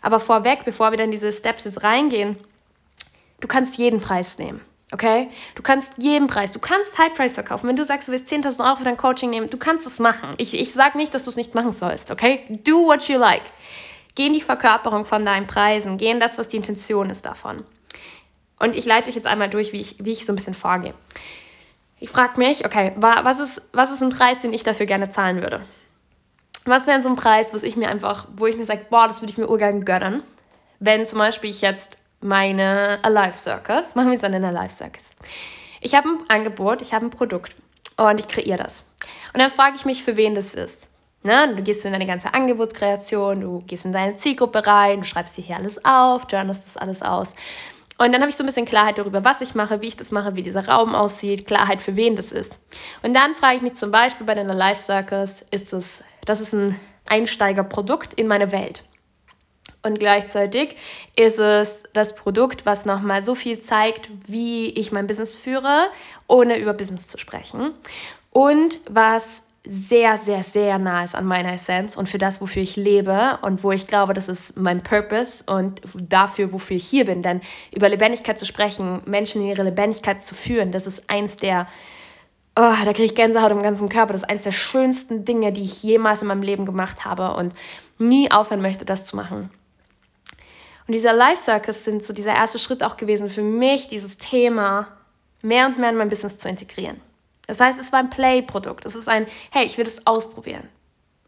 Aber 0.00 0.20
vorweg, 0.20 0.60
bevor 0.64 0.92
wir 0.92 0.98
dann 0.98 1.10
diese 1.10 1.32
Steps 1.32 1.64
jetzt 1.64 1.82
reingehen, 1.82 2.36
du 3.40 3.48
kannst 3.48 3.78
jeden 3.78 4.00
Preis 4.00 4.38
nehmen. 4.38 4.60
Okay? 4.94 5.28
Du 5.56 5.62
kannst 5.62 5.94
jeden 5.98 6.28
Preis, 6.28 6.52
du 6.52 6.60
kannst 6.60 6.96
High 6.98 7.12
Price 7.12 7.34
verkaufen. 7.34 7.68
Wenn 7.68 7.74
du 7.74 7.84
sagst, 7.84 8.06
du 8.06 8.12
willst 8.12 8.32
10.000 8.32 8.64
Euro 8.64 8.76
für 8.76 8.84
dein 8.84 8.96
Coaching 8.96 9.28
nehmen, 9.28 9.50
du 9.50 9.58
kannst 9.58 9.88
es 9.88 9.98
machen. 9.98 10.34
Ich, 10.38 10.54
ich 10.54 10.72
sage 10.72 10.96
nicht, 10.96 11.12
dass 11.12 11.24
du 11.24 11.30
es 11.30 11.36
nicht 11.36 11.52
machen 11.52 11.72
sollst, 11.72 12.12
okay? 12.12 12.44
Do 12.48 12.86
what 12.86 13.08
you 13.08 13.18
like. 13.18 13.42
Geh 14.14 14.28
in 14.28 14.34
die 14.34 14.40
Verkörperung 14.40 15.04
von 15.04 15.26
deinen 15.26 15.48
Preisen, 15.48 15.98
geh 15.98 16.12
in 16.12 16.20
das, 16.20 16.38
was 16.38 16.46
die 16.46 16.58
Intention 16.58 17.10
ist 17.10 17.26
davon. 17.26 17.64
Und 18.60 18.76
ich 18.76 18.84
leite 18.84 19.10
euch 19.10 19.16
jetzt 19.16 19.26
einmal 19.26 19.50
durch, 19.50 19.72
wie 19.72 19.80
ich, 19.80 19.96
wie 19.98 20.12
ich 20.12 20.24
so 20.24 20.32
ein 20.32 20.36
bisschen 20.36 20.54
vorgehe. 20.54 20.94
Ich 21.98 22.10
frage 22.10 22.38
mich, 22.38 22.64
okay, 22.64 22.92
was 22.94 23.40
ist, 23.40 23.68
was 23.72 23.90
ist 23.90 24.00
ein 24.00 24.10
Preis, 24.10 24.38
den 24.38 24.52
ich 24.52 24.62
dafür 24.62 24.86
gerne 24.86 25.08
zahlen 25.08 25.42
würde? 25.42 25.64
Was 26.66 26.86
wäre 26.86 27.02
so 27.02 27.08
ein 27.08 27.16
Preis, 27.16 27.52
was 27.52 27.64
ich 27.64 27.74
mir 27.74 27.88
einfach, 27.88 28.28
wo 28.36 28.46
ich 28.46 28.56
mir 28.56 28.64
sage, 28.64 28.86
boah, 28.88 29.08
das 29.08 29.22
würde 29.22 29.32
ich 29.32 29.38
mir 29.38 29.50
urgern 29.50 29.84
gönnen, 29.84 30.22
wenn 30.78 31.04
zum 31.04 31.18
Beispiel 31.18 31.50
ich 31.50 31.62
jetzt 31.62 31.98
meine 32.24 32.98
Alive 33.02 33.36
Circus, 33.36 33.94
machen 33.94 34.06
wir 34.06 34.14
jetzt 34.14 34.24
einen 34.24 34.44
Alive 34.44 34.72
Circus. 34.72 35.14
Ich 35.82 35.94
habe 35.94 36.08
ein 36.08 36.18
Angebot, 36.28 36.80
ich 36.80 36.94
habe 36.94 37.04
ein 37.04 37.10
Produkt 37.10 37.54
und 37.98 38.18
ich 38.18 38.26
kreiere 38.26 38.62
das. 38.62 38.86
Und 39.34 39.40
dann 39.40 39.50
frage 39.50 39.76
ich 39.76 39.84
mich, 39.84 40.02
für 40.02 40.16
wen 40.16 40.34
das 40.34 40.54
ist. 40.54 40.88
Na, 41.22 41.46
du 41.46 41.62
gehst 41.62 41.84
in 41.84 41.92
deine 41.92 42.06
ganze 42.06 42.32
Angebotskreation, 42.32 43.42
du 43.42 43.62
gehst 43.66 43.84
in 43.84 43.92
deine 43.92 44.16
Zielgruppe 44.16 44.66
rein, 44.66 45.00
du 45.00 45.06
schreibst 45.06 45.36
dir 45.36 45.42
hier 45.42 45.56
alles 45.56 45.84
auf, 45.84 46.26
journalst 46.30 46.64
das 46.64 46.76
alles 46.78 47.02
aus. 47.02 47.34
Und 47.98 48.12
dann 48.12 48.22
habe 48.22 48.30
ich 48.30 48.36
so 48.36 48.42
ein 48.42 48.46
bisschen 48.46 48.66
Klarheit 48.66 48.96
darüber, 48.96 49.22
was 49.22 49.42
ich 49.42 49.54
mache, 49.54 49.82
wie 49.82 49.86
ich 49.86 49.96
das 49.96 50.10
mache, 50.10 50.34
wie 50.34 50.42
dieser 50.42 50.66
Raum 50.66 50.94
aussieht, 50.94 51.46
Klarheit 51.46 51.82
für 51.82 51.94
wen 51.94 52.16
das 52.16 52.32
ist. 52.32 52.58
Und 53.02 53.14
dann 53.14 53.34
frage 53.34 53.56
ich 53.56 53.62
mich 53.62 53.74
zum 53.74 53.90
Beispiel 53.90 54.26
bei 54.26 54.34
deiner 54.34 54.54
Life 54.54 54.82
Circus, 54.82 55.42
ist 55.50 55.74
es, 55.74 56.02
das 56.24 56.40
ist 56.40 56.54
ein 56.54 56.80
Einsteigerprodukt 57.06 58.14
in 58.14 58.26
meine 58.26 58.50
Welt. 58.50 58.82
Und 59.84 60.00
gleichzeitig 60.00 60.76
ist 61.14 61.38
es 61.38 61.84
das 61.92 62.14
Produkt, 62.14 62.64
was 62.64 62.86
nochmal 62.86 63.22
so 63.22 63.34
viel 63.34 63.58
zeigt, 63.58 64.08
wie 64.26 64.70
ich 64.70 64.92
mein 64.92 65.06
Business 65.06 65.34
führe, 65.34 65.88
ohne 66.26 66.58
über 66.58 66.72
Business 66.72 67.06
zu 67.06 67.18
sprechen. 67.18 67.74
Und 68.30 68.78
was 68.88 69.46
sehr, 69.66 70.18
sehr, 70.18 70.42
sehr 70.42 70.78
nah 70.78 71.04
ist 71.04 71.14
an 71.14 71.26
meiner 71.26 71.52
Essenz 71.52 71.96
und 71.96 72.08
für 72.08 72.18
das, 72.18 72.40
wofür 72.40 72.62
ich 72.62 72.76
lebe 72.76 73.38
und 73.42 73.62
wo 73.62 73.72
ich 73.72 73.86
glaube, 73.86 74.12
das 74.12 74.28
ist 74.28 74.58
mein 74.58 74.82
Purpose 74.82 75.44
und 75.46 75.80
dafür, 75.94 76.52
wofür 76.52 76.76
ich 76.76 76.86
hier 76.86 77.06
bin. 77.06 77.22
Denn 77.22 77.40
über 77.74 77.88
Lebendigkeit 77.88 78.38
zu 78.38 78.44
sprechen, 78.44 79.02
Menschen 79.06 79.42
in 79.42 79.48
ihre 79.48 79.62
Lebendigkeit 79.62 80.20
zu 80.20 80.34
führen, 80.34 80.72
das 80.72 80.86
ist 80.86 81.08
eins 81.08 81.36
der, 81.36 81.66
oh, 82.56 82.72
da 82.84 82.92
kriege 82.92 83.04
ich 83.04 83.14
Gänsehaut 83.14 83.52
im 83.52 83.62
ganzen 83.62 83.88
Körper, 83.88 84.12
das 84.12 84.22
ist 84.22 84.30
eins 84.30 84.42
der 84.44 84.52
schönsten 84.52 85.24
Dinge, 85.24 85.52
die 85.52 85.62
ich 85.62 85.82
jemals 85.82 86.20
in 86.20 86.28
meinem 86.28 86.42
Leben 86.42 86.66
gemacht 86.66 87.06
habe 87.06 87.34
und 87.34 87.54
nie 87.98 88.30
aufhören 88.30 88.62
möchte, 88.62 88.84
das 88.84 89.06
zu 89.06 89.16
machen. 89.16 89.50
Und 90.86 90.94
dieser 90.94 91.12
Life 91.12 91.42
Circus 91.42 91.84
sind 91.84 92.02
so 92.02 92.12
dieser 92.12 92.34
erste 92.34 92.58
Schritt 92.58 92.82
auch 92.82 92.96
gewesen 92.96 93.30
für 93.30 93.42
mich, 93.42 93.88
dieses 93.88 94.18
Thema 94.18 94.88
mehr 95.42 95.66
und 95.66 95.78
mehr 95.78 95.90
in 95.90 95.96
mein 95.96 96.08
Business 96.08 96.38
zu 96.38 96.48
integrieren. 96.48 97.00
Das 97.46 97.60
heißt, 97.60 97.78
es 97.78 97.92
war 97.92 98.00
ein 98.00 98.10
Play-Produkt. 98.10 98.86
Es 98.86 98.94
ist 98.94 99.08
ein, 99.08 99.26
hey, 99.50 99.66
ich 99.66 99.76
will 99.76 99.84
das 99.84 100.06
ausprobieren. 100.06 100.68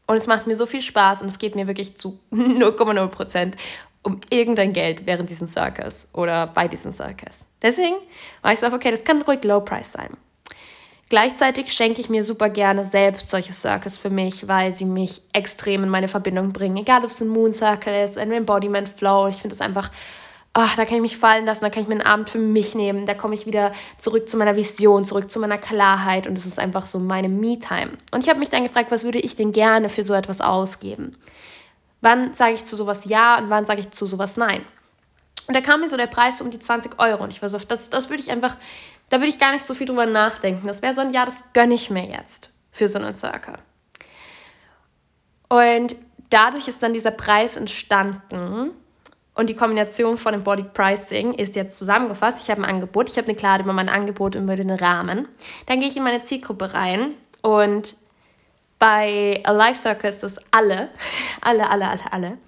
Und 0.07 0.17
es 0.17 0.27
macht 0.27 0.47
mir 0.47 0.57
so 0.57 0.67
viel 0.67 0.83
Spaß 0.83 1.23
und 1.23 1.29
es 1.29 1.39
geht 1.39 1.57
mir 1.57 1.67
wirklich 1.67 1.97
zu 1.97 2.19
0,0 2.33 3.07
Prozent 3.09 3.57
um 4.03 4.21
irgendein 4.31 4.73
Geld 4.73 5.05
während 5.05 5.29
diesem 5.31 5.49
Circus 5.49 6.09
oder 6.13 6.47
bei 6.47 6.69
diesem 6.69 6.93
Circus. 6.93 7.47
Deswegen 7.61 7.97
war 8.41 8.53
ich 8.53 8.61
so, 8.61 8.67
okay, 8.67 8.93
das 8.93 9.03
kann 9.03 9.23
ruhig 9.23 9.43
Low 9.43 9.61
Price 9.61 9.93
sein. 9.93 10.17
Gleichzeitig 11.09 11.73
schenke 11.73 12.01
ich 12.01 12.09
mir 12.09 12.25
super 12.25 12.49
gerne 12.49 12.85
selbst 12.85 13.31
solche 13.31 13.53
Circus 13.53 13.97
für 13.97 14.11
mich, 14.11 14.49
weil 14.49 14.73
sie 14.73 14.87
mich 14.87 15.23
extrem 15.33 15.85
in 15.85 15.89
meine 15.89 16.09
Verbindung 16.09 16.53
bringen. 16.53 16.77
Egal, 16.77 17.05
ob 17.05 17.11
es 17.11 17.21
ein 17.21 17.29
Moon 17.29 17.53
Circle 17.53 18.05
ist, 18.05 18.19
ein 18.19 18.33
Embodiment 18.33 18.89
Flow. 18.89 19.29
Ich 19.29 19.37
finde 19.37 19.55
das 19.55 19.61
einfach 19.61 19.91
ach, 20.59 20.75
da 20.75 20.87
kann 20.87 20.97
ich 20.97 21.03
mich 21.03 21.19
fallen 21.19 21.45
lassen, 21.45 21.65
da 21.65 21.71
kann 21.71 21.83
ich 21.83 21.89
mir 21.89 21.97
einen 21.97 22.07
Abend 22.07 22.31
für 22.31 22.39
mich 22.39 22.75
nehmen, 22.75 23.05
da 23.05 23.13
komme 23.13 23.35
ich 23.35 23.45
wieder 23.45 23.73
zurück 23.99 24.27
zu 24.27 24.39
meiner 24.39 24.57
Vision, 24.57 25.05
zurück 25.05 25.31
zu 25.31 25.39
meiner 25.39 25.59
Klarheit 25.59 26.27
und 26.27 26.37
das 26.39 26.47
ist 26.47 26.59
einfach 26.59 26.87
so 26.87 26.99
meine 26.99 27.29
Me-Time. 27.29 27.91
Und 28.11 28.25
ich 28.25 28.31
habe 28.31 28.39
mich 28.39 28.49
dann 28.49 28.63
gefragt, 28.63 28.91
was 28.91 29.05
würde 29.05 29.19
ich 29.19 29.37
denn 29.37 29.53
gerne 29.53 29.91
für 29.91 30.03
so 30.03 30.15
etwas 30.15 30.41
ausgeben? 30.41 31.15
Wann 32.01 32.33
sage 32.33 32.55
ich 32.55 32.65
zu 32.65 32.75
sowas 32.75 33.05
Ja 33.05 33.37
und 33.37 33.51
wann 33.51 33.67
sage 33.67 33.81
ich 33.81 33.91
zu 33.91 34.07
sowas 34.07 34.39
Nein? 34.39 34.63
Und 35.47 35.55
da 35.55 35.61
kam 35.61 35.81
mir 35.81 35.89
so 35.89 35.97
der 35.97 36.07
Preis 36.07 36.41
um 36.41 36.51
die 36.51 36.59
20 36.59 36.99
Euro 36.99 37.23
und 37.23 37.31
ich 37.31 37.41
war 37.41 37.49
so, 37.49 37.59
das, 37.59 37.91
das 37.91 38.11
würde 38.11 38.23
ich 38.23 38.31
einfach, 38.31 38.57
da 39.09 39.19
würde 39.19 39.29
ich 39.29 39.39
gar 39.39 39.53
nicht 39.53 39.67
so 39.67 39.75
viel 39.75 39.87
drüber 39.87 40.07
nachdenken. 40.07 40.67
Das 40.67 40.83
wäre 40.83 40.95
so 40.95 41.01
ein 41.01 41.11
Ja, 41.11 41.25
das 41.25 41.45
gönne 41.53 41.75
ich 41.75 41.91
mir 41.91 42.05
jetzt 42.05 42.51
für 42.73 42.89
so 42.89 42.99
einen 42.99 43.15
Circle. 43.15 43.59
Und 45.49 45.95
dadurch 46.31 46.67
ist 46.67 46.83
dann 46.83 46.93
dieser 46.93 47.13
Preis 47.13 47.57
entstanden, 47.57 48.73
und 49.37 49.51
die 49.51 49.55
Kombination 49.55 50.17
von 50.17 50.33
dem 50.33 50.43
Body 50.43 50.65
Pricing 50.65 51.35
ist 51.35 51.57
jetzt 51.57 51.79
zusammengefasst. 51.79 52.39
Ich 52.43 52.51
habe 52.51 52.63
ein 52.63 52.65
Angebot, 52.65 53.11
ich 53.11 53.19
habe 53.19 53.29
eine 53.29 53.37
Klarheit 53.37 53.61
über 53.61 53.75
mein 53.75 53.91
Angebot 53.91 54.35
und 54.35 54.45
über 54.45 54.57
den 54.57 54.71
Rahmen. 54.71 55.29
Dann 55.67 55.79
gehe 55.79 55.89
ich 55.89 55.97
in 55.97 56.03
meine 56.03 56.23
Zielgruppe 56.23 56.73
rein 56.73 57.13
und 57.43 57.97
bei 58.79 59.43
Alive 59.45 59.75
Circle 59.75 60.09
ist 60.09 60.23
das 60.23 60.41
alle, 60.51 60.89
alle, 61.43 61.69
alle, 61.69 61.89
alle, 61.89 62.13
alle. 62.13 62.39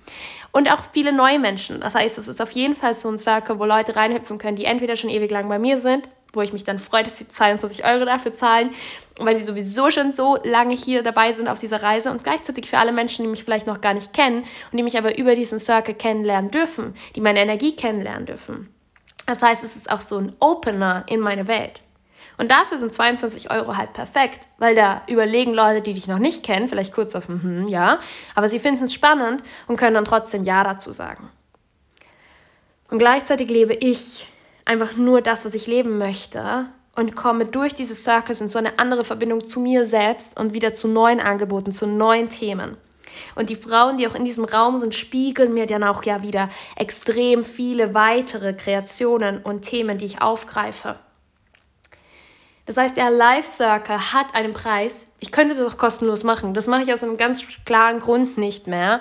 Und 0.58 0.72
auch 0.72 0.82
viele 0.90 1.12
neue 1.12 1.38
Menschen. 1.38 1.78
Das 1.78 1.94
heißt, 1.94 2.18
es 2.18 2.26
ist 2.26 2.42
auf 2.42 2.50
jeden 2.50 2.74
Fall 2.74 2.92
so 2.92 3.08
ein 3.08 3.16
Circle, 3.16 3.60
wo 3.60 3.64
Leute 3.64 3.94
reinhüpfen 3.94 4.38
können, 4.38 4.56
die 4.56 4.64
entweder 4.64 4.96
schon 4.96 5.08
ewig 5.08 5.30
lang 5.30 5.48
bei 5.48 5.60
mir 5.60 5.78
sind 5.78 6.08
wo 6.34 6.42
ich 6.42 6.52
mich 6.52 6.62
dann 6.62 6.78
freue, 6.78 7.04
dass 7.04 7.16
sie 7.16 7.26
22 7.26 7.86
Euro 7.86 8.04
dafür 8.04 8.34
zahlen, 8.34 8.70
weil 9.18 9.34
sie 9.34 9.44
sowieso 9.44 9.90
schon 9.90 10.12
so 10.12 10.36
lange 10.44 10.76
hier 10.76 11.02
dabei 11.02 11.32
sind 11.32 11.48
auf 11.48 11.58
dieser 11.58 11.82
Reise 11.82 12.10
und 12.10 12.22
gleichzeitig 12.22 12.68
für 12.68 12.76
alle 12.76 12.92
Menschen, 12.92 13.22
die 13.22 13.30
mich 13.30 13.42
vielleicht 13.42 13.66
noch 13.66 13.80
gar 13.80 13.94
nicht 13.94 14.12
kennen 14.12 14.44
und 14.70 14.76
die 14.76 14.82
mich 14.82 14.98
aber 14.98 15.16
über 15.16 15.34
diesen 15.34 15.58
Circle 15.58 15.94
kennenlernen 15.94 16.50
dürfen, 16.50 16.92
die 17.16 17.22
meine 17.22 17.40
Energie 17.40 17.74
kennenlernen 17.74 18.26
dürfen. 18.26 18.68
Das 19.26 19.42
heißt, 19.42 19.64
es 19.64 19.74
ist 19.74 19.90
auch 19.90 20.02
so 20.02 20.18
ein 20.18 20.36
Opener 20.38 21.06
in 21.08 21.20
meine 21.20 21.48
Welt. 21.48 21.80
Und 22.38 22.50
dafür 22.52 22.78
sind 22.78 22.92
22 22.92 23.50
Euro 23.50 23.76
halt 23.76 23.92
perfekt, 23.92 24.48
weil 24.58 24.76
da 24.76 25.02
überlegen 25.08 25.52
Leute, 25.52 25.82
die 25.82 25.92
dich 25.92 26.06
noch 26.06 26.20
nicht 26.20 26.44
kennen, 26.44 26.68
vielleicht 26.68 26.94
kurz 26.94 27.16
auf 27.16 27.28
ein 27.28 27.66
ja, 27.66 27.98
aber 28.34 28.48
sie 28.48 28.60
finden 28.60 28.84
es 28.84 28.94
spannend 28.94 29.42
und 29.66 29.76
können 29.76 29.94
dann 29.94 30.04
trotzdem 30.04 30.44
Ja 30.44 30.62
dazu 30.62 30.92
sagen. 30.92 31.28
Und 32.90 32.98
gleichzeitig 32.98 33.50
lebe 33.50 33.74
ich 33.74 34.28
einfach 34.64 34.94
nur 34.96 35.20
das, 35.20 35.44
was 35.44 35.54
ich 35.54 35.66
leben 35.66 35.98
möchte 35.98 36.66
und 36.94 37.16
komme 37.16 37.44
durch 37.44 37.74
diese 37.74 37.94
Circus 37.94 38.40
in 38.40 38.48
so 38.48 38.58
eine 38.58 38.78
andere 38.78 39.04
Verbindung 39.04 39.46
zu 39.46 39.60
mir 39.60 39.84
selbst 39.84 40.38
und 40.38 40.54
wieder 40.54 40.72
zu 40.72 40.88
neuen 40.88 41.20
Angeboten, 41.20 41.72
zu 41.72 41.86
neuen 41.86 42.28
Themen. 42.28 42.76
Und 43.34 43.50
die 43.50 43.56
Frauen, 43.56 43.96
die 43.96 44.06
auch 44.06 44.14
in 44.14 44.24
diesem 44.24 44.44
Raum 44.44 44.78
sind, 44.78 44.94
spiegeln 44.94 45.52
mir 45.52 45.66
dann 45.66 45.82
auch 45.82 46.04
ja 46.04 46.22
wieder 46.22 46.48
extrem 46.76 47.44
viele 47.44 47.94
weitere 47.94 48.52
Kreationen 48.52 49.38
und 49.42 49.62
Themen, 49.62 49.98
die 49.98 50.04
ich 50.04 50.22
aufgreife. 50.22 50.96
Das 52.68 52.76
heißt, 52.76 52.96
der 52.96 53.10
Life 53.10 53.48
Circle 53.48 54.12
hat 54.12 54.34
einen 54.34 54.52
Preis. 54.52 55.10
Ich 55.18 55.32
könnte 55.32 55.56
das 55.56 55.66
auch 55.66 55.78
kostenlos 55.78 56.22
machen. 56.22 56.54
Das 56.54 56.66
mache 56.66 56.82
ich 56.82 56.92
aus 56.92 57.02
einem 57.02 57.16
ganz 57.16 57.42
klaren 57.64 57.98
Grund 57.98 58.38
nicht 58.38 58.68
mehr 58.68 59.00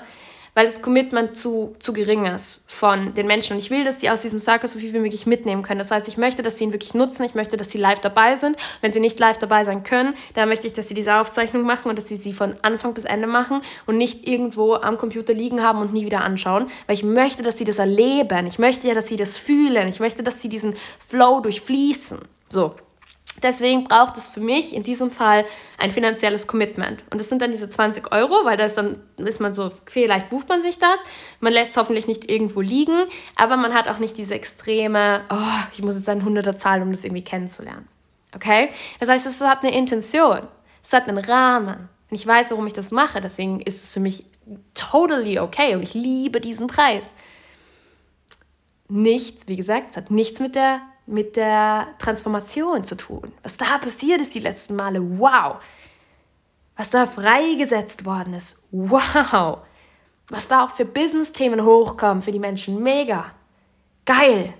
weil 0.57 0.65
das 0.65 0.81
Commitment 0.81 1.37
zu, 1.37 1.75
zu 1.77 1.93
gering 1.93 2.25
ist 2.25 2.63
von 2.65 3.13
den 3.13 3.27
Menschen. 3.27 3.53
Und 3.53 3.59
ich 3.59 3.69
will, 3.69 3.83
dass 3.83 3.99
sie 3.99 4.09
aus 4.09 4.21
diesem 4.21 4.39
Circus 4.39 4.71
so 4.71 4.79
viel 4.79 4.91
wie 4.91 4.97
möglich 4.97 5.27
mitnehmen 5.27 5.61
können. 5.61 5.77
Das 5.77 5.91
heißt, 5.91 6.07
ich 6.07 6.17
möchte, 6.17 6.41
dass 6.41 6.57
sie 6.57 6.63
ihn 6.63 6.73
wirklich 6.73 6.95
nutzen. 6.95 7.23
Ich 7.25 7.35
möchte, 7.35 7.57
dass 7.57 7.69
sie 7.69 7.77
live 7.77 7.99
dabei 7.99 8.35
sind. 8.35 8.57
Wenn 8.81 8.91
sie 8.91 8.99
nicht 8.99 9.19
live 9.19 9.37
dabei 9.37 9.63
sein 9.63 9.83
können, 9.83 10.15
dann 10.33 10.49
möchte 10.49 10.65
ich, 10.65 10.73
dass 10.73 10.87
sie 10.87 10.95
diese 10.95 11.13
Aufzeichnung 11.13 11.61
machen 11.61 11.89
und 11.89 11.99
dass 11.99 12.07
sie 12.07 12.15
sie 12.15 12.33
von 12.33 12.55
Anfang 12.63 12.95
bis 12.95 13.05
Ende 13.05 13.27
machen 13.27 13.61
und 13.85 13.99
nicht 13.99 14.27
irgendwo 14.27 14.73
am 14.73 14.97
Computer 14.97 15.31
liegen 15.31 15.61
haben 15.61 15.79
und 15.79 15.93
nie 15.93 16.05
wieder 16.05 16.21
anschauen. 16.21 16.71
Weil 16.87 16.95
ich 16.95 17.03
möchte, 17.03 17.43
dass 17.43 17.59
sie 17.59 17.65
das 17.65 17.77
erleben. 17.77 18.47
Ich 18.47 18.57
möchte 18.57 18.87
ja, 18.87 18.95
dass 18.95 19.09
sie 19.09 19.15
das 19.15 19.37
fühlen. 19.37 19.87
Ich 19.87 19.99
möchte, 19.99 20.23
dass 20.23 20.41
sie 20.41 20.49
diesen 20.49 20.75
Flow 21.07 21.39
durchfließen. 21.39 22.17
So, 22.49 22.73
Deswegen 23.43 23.83
braucht 23.83 24.17
es 24.17 24.27
für 24.27 24.39
mich 24.39 24.75
in 24.75 24.81
diesem 24.81 25.11
Fall 25.11 25.45
ein 25.77 25.91
finanzielles 25.91 26.47
Commitment. 26.47 27.03
Und 27.11 27.21
das 27.21 27.29
sind 27.29 27.41
dann 27.41 27.51
diese 27.51 27.69
20 27.69 28.11
Euro, 28.11 28.45
weil 28.45 28.57
das 28.57 28.73
dann 28.73 28.99
ist 29.17 29.39
man 29.39 29.53
so, 29.53 29.71
vielleicht 29.85 30.29
bucht 30.29 30.49
man 30.49 30.63
sich 30.63 30.79
das. 30.79 31.01
Man 31.39 31.53
lässt 31.53 31.71
es 31.71 31.77
hoffentlich 31.77 32.07
nicht 32.07 32.31
irgendwo 32.31 32.61
liegen, 32.61 33.05
aber 33.35 33.55
man 33.55 33.75
hat 33.75 33.87
auch 33.87 33.99
nicht 33.99 34.17
diese 34.17 34.33
extreme, 34.33 35.23
oh, 35.29 35.67
ich 35.71 35.83
muss 35.83 35.95
jetzt 35.95 36.09
einen 36.09 36.25
Hunderter 36.25 36.55
zahlen, 36.55 36.81
um 36.81 36.91
das 36.91 37.03
irgendwie 37.03 37.23
kennenzulernen. 37.23 37.87
Okay? 38.33 38.69
Das 38.99 39.09
heißt, 39.09 39.27
es 39.27 39.39
hat 39.41 39.63
eine 39.63 39.75
Intention, 39.75 40.41
es 40.83 40.93
hat 40.93 41.07
einen 41.07 41.23
Rahmen. 41.23 41.89
Und 42.09 42.15
ich 42.15 42.25
weiß, 42.25 42.51
warum 42.51 42.65
ich 42.65 42.73
das 42.73 42.91
mache, 42.91 43.21
deswegen 43.21 43.59
ist 43.59 43.83
es 43.83 43.93
für 43.93 43.99
mich 43.99 44.25
totally 44.73 45.39
okay 45.39 45.75
und 45.75 45.83
ich 45.83 45.93
liebe 45.93 46.41
diesen 46.41 46.67
Preis. 46.67 47.13
Nichts, 48.87 49.47
wie 49.47 49.57
gesagt, 49.57 49.91
es 49.91 49.97
hat 49.97 50.09
nichts 50.09 50.39
mit 50.39 50.55
der 50.55 50.81
mit 51.07 51.37
der 51.37 51.87
Transformation 51.97 52.83
zu 52.83 52.95
tun. 52.95 53.31
Was 53.41 53.57
da 53.57 53.77
passiert 53.77 54.21
ist 54.21 54.35
die 54.35 54.39
letzten 54.39 54.75
Male, 54.75 54.99
wow. 55.19 55.55
Was 56.75 56.89
da 56.89 57.07
freigesetzt 57.07 58.05
worden 58.05 58.33
ist, 58.33 58.61
wow. 58.71 59.59
Was 60.29 60.47
da 60.49 60.65
auch 60.65 60.69
für 60.69 60.85
Business-Themen 60.85 61.63
hochkommen 61.63 62.21
für 62.21 62.33
die 62.33 62.39
Menschen, 62.39 62.83
mega. 62.83 63.31
Geil. 64.05 64.53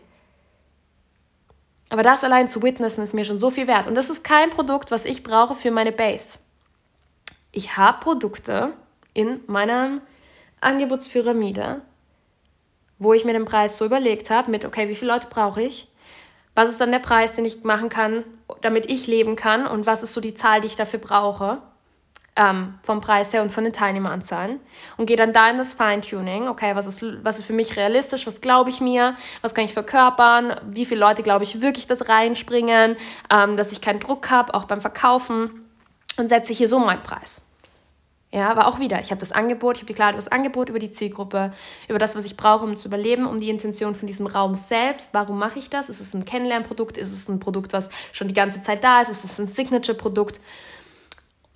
Aber 1.90 2.04
das 2.04 2.24
allein 2.24 2.50
zu 2.50 2.64
witnessen 2.64 3.04
ist 3.04 3.14
mir 3.14 3.26
schon 3.26 3.40
so 3.40 3.52
viel 3.52 3.68
wert. 3.68 3.88
Und 3.88 3.96
das 3.96 4.10
ist 4.10 4.24
kein 4.24 4.50
Produkt, 4.50 4.90
was 4.90 5.06
ich 5.06 5.24
brauche 5.24 5.56
für 5.56 5.72
meine 5.72 5.92
Base. 5.92 6.40
Ich 7.52 7.78
habe 7.78 8.00
Produkte 8.00 8.74
in 9.14 9.42
meiner 9.48 10.02
Angebotspyramide, 10.62 11.82
wo 13.00 13.14
ich 13.14 13.26
mir 13.26 13.34
den 13.34 13.46
Preis 13.46 13.78
so 13.78 13.86
überlegt 13.86 14.30
habe, 14.30 14.52
mit, 14.52 14.66
okay, 14.66 14.90
wie 14.90 14.96
viele 14.96 15.14
Leute 15.14 15.28
brauche 15.30 15.62
ich? 15.62 15.88
Was 16.58 16.70
ist 16.70 16.82
dann 16.82 16.92
der 16.92 17.00
Preis, 17.00 17.34
den 17.34 17.46
ich 17.46 17.64
machen 17.64 17.90
kann, 17.90 18.24
damit 18.62 18.90
ich 18.90 19.06
leben 19.06 19.36
kann 19.36 19.68
und 19.68 19.86
was 19.86 20.02
ist 20.02 20.14
so 20.14 20.22
die 20.22 20.34
Zahl, 20.34 20.62
die 20.62 20.68
ich 20.68 20.76
dafür 20.76 21.00
brauche. 21.00 21.60
ähm, 22.38 22.76
vom 22.84 23.02
Preis 23.02 23.34
her 23.34 23.42
und 23.42 23.52
von 23.52 23.64
den 23.64 23.74
Teilnehmeranzahlen 23.74 24.60
und 24.96 25.08
gehe 25.08 25.18
dann 25.18 25.34
da 25.34 25.50
in 25.50 25.58
das 25.58 25.74
Feintuning. 25.74 26.48
Okay, 26.48 26.76
was 26.76 26.86
ist, 26.86 27.04
was 27.24 27.40
ist 27.40 27.46
für 27.46 27.54
mich 27.54 27.76
realistisch? 27.76 28.28
Was 28.28 28.42
glaube 28.42 28.70
ich 28.70 28.80
mir? 28.80 29.16
Was 29.42 29.54
kann 29.54 29.66
ich 29.66 29.74
verkörpern? 29.74 30.56
Wie 30.70 30.86
viele 30.86 31.00
Leute 31.02 31.24
glaube 31.24 31.44
ich 31.44 31.62
wirklich, 31.62 31.88
dass 31.88 32.08
reinspringen? 32.08 32.96
Ähm, 33.32 33.58
dass 33.58 33.72
ich 33.72 33.82
keinen 33.82 34.00
Druck 34.00 34.30
habe, 34.30 34.54
auch 34.54 34.66
beim 34.66 34.82
Verkaufen 34.82 35.66
und 36.18 36.30
setze 36.30 36.54
hier 36.54 36.68
so 36.68 36.80
meinen 36.80 37.04
Preis. 37.04 37.47
Ja, 38.34 38.50
aber 38.50 38.68
auch 38.68 38.80
wieder, 38.80 39.00
ich 39.00 39.12
habe 39.12 39.22
das 39.22 39.32
Angebot, 39.32 39.78
ich 39.78 39.82
habe 39.84 39.88
die 39.88 39.94
Klarheit 39.94 40.16
über 40.16 40.22
das 40.22 40.32
Angebot, 40.32 40.68
über 40.68 40.80
die 40.80 40.92
Zielgruppe, 40.92 41.54
über 41.88 41.98
das, 41.98 42.16
was 42.18 42.26
ich 42.26 42.36
brauche, 42.36 42.66
um 42.66 42.76
zu 42.76 42.90
überleben, 42.90 43.26
um 43.26 43.40
die 43.40 43.50
Intention 43.50 43.96
von 43.96 44.06
diesem 44.06 44.28
Raum 44.28 44.54
selbst. 44.56 45.14
Warum 45.14 45.40
mache 45.40 45.60
ich 45.60 45.70
das? 45.70 45.88
Ist 45.88 46.02
es 46.02 46.14
ein 46.14 46.26
Kennenlernprodukt? 46.26 46.98
Ist 46.98 47.14
es 47.14 47.30
ein 47.30 47.40
Produkt, 47.40 47.72
was 47.72 47.90
schon 48.12 48.28
die 48.28 48.34
ganze 48.34 48.62
Zeit 48.62 48.84
da 48.84 49.02
ist? 49.02 49.10
Ist 49.10 49.24
es 49.24 49.40
ein 49.40 49.48
Signature-Produkt? 49.48 50.42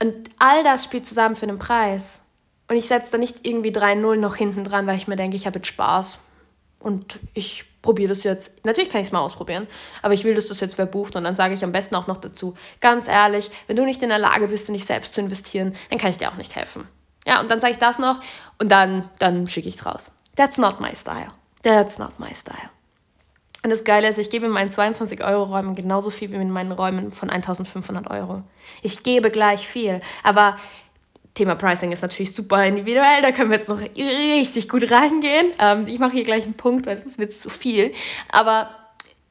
Und 0.01 0.29
all 0.39 0.63
das 0.63 0.85
spielt 0.85 1.05
zusammen 1.05 1.35
für 1.35 1.45
einen 1.45 1.59
Preis. 1.59 2.23
Und 2.69 2.77
ich 2.77 2.87
setze 2.87 3.11
da 3.11 3.17
nicht 3.17 3.45
irgendwie 3.45 3.71
3-0 3.71 4.15
noch 4.15 4.37
hinten 4.37 4.63
dran, 4.63 4.87
weil 4.87 4.95
ich 4.95 5.09
mir 5.09 5.17
denke, 5.17 5.35
ich 5.35 5.45
habe 5.45 5.59
jetzt 5.59 5.67
Spaß. 5.67 6.19
Und 6.79 7.19
ich 7.33 7.65
probiere 7.81 8.09
das 8.09 8.23
jetzt. 8.23 8.65
Natürlich 8.65 8.89
kann 8.89 9.01
ich 9.01 9.07
es 9.07 9.11
mal 9.11 9.19
ausprobieren, 9.19 9.67
aber 10.01 10.13
ich 10.13 10.23
will, 10.23 10.35
dass 10.35 10.47
das 10.47 10.59
jetzt 10.59 10.75
verbucht. 10.75 11.15
Und 11.15 11.23
dann 11.23 11.35
sage 11.35 11.53
ich 11.53 11.63
am 11.63 11.71
besten 11.71 11.95
auch 11.95 12.07
noch 12.07 12.17
dazu, 12.17 12.55
ganz 12.79 13.07
ehrlich, 13.07 13.49
wenn 13.67 13.75
du 13.75 13.85
nicht 13.85 14.03
in 14.03 14.09
der 14.09 14.19
Lage 14.19 14.47
bist, 14.47 14.69
in 14.69 14.73
dich 14.73 14.85
selbst 14.85 15.13
zu 15.13 15.21
investieren, 15.21 15.75
dann 15.89 15.99
kann 15.99 16.11
ich 16.11 16.17
dir 16.17 16.29
auch 16.29 16.37
nicht 16.37 16.55
helfen. 16.55 16.87
Ja, 17.25 17.39
und 17.39 17.51
dann 17.51 17.59
sage 17.59 17.73
ich 17.73 17.79
das 17.79 17.99
noch 17.99 18.19
und 18.59 18.71
dann, 18.71 19.09
dann 19.19 19.47
schicke 19.47 19.69
ich 19.69 19.75
es 19.75 19.85
raus. 19.85 20.15
That's 20.35 20.57
not 20.57 20.79
my 20.79 20.95
style. 20.95 21.31
That's 21.63 21.99
not 21.99 22.19
my 22.19 22.33
style. 22.33 22.69
Und 23.63 23.69
das 23.69 23.83
Geile 23.83 24.07
ist, 24.07 24.17
ich 24.17 24.31
gebe 24.31 24.47
in 24.47 24.51
meinen 24.51 24.71
22-Euro-Räumen 24.71 25.75
genauso 25.75 26.09
viel 26.09 26.31
wie 26.31 26.35
in 26.35 26.49
meinen 26.49 26.71
Räumen 26.71 27.11
von 27.11 27.29
1500 27.29 28.09
Euro. 28.09 28.41
Ich 28.81 29.03
gebe 29.03 29.29
gleich 29.29 29.67
viel, 29.67 30.01
aber 30.23 30.57
Thema 31.33 31.55
Pricing 31.55 31.91
ist 31.91 32.01
natürlich 32.01 32.35
super 32.35 32.65
individuell, 32.65 33.21
da 33.21 33.31
können 33.31 33.49
wir 33.49 33.57
jetzt 33.57 33.69
noch 33.69 33.79
richtig 33.79 34.67
gut 34.67 34.91
reingehen. 34.91 35.53
Ähm, 35.59 35.85
ich 35.87 35.99
mache 35.99 36.11
hier 36.11 36.23
gleich 36.23 36.43
einen 36.43 36.55
Punkt, 36.55 36.85
weil 36.85 36.97
sonst 36.97 37.19
wird 37.19 37.31
es 37.31 37.39
zu 37.39 37.49
viel. 37.49 37.93
Aber 38.29 38.69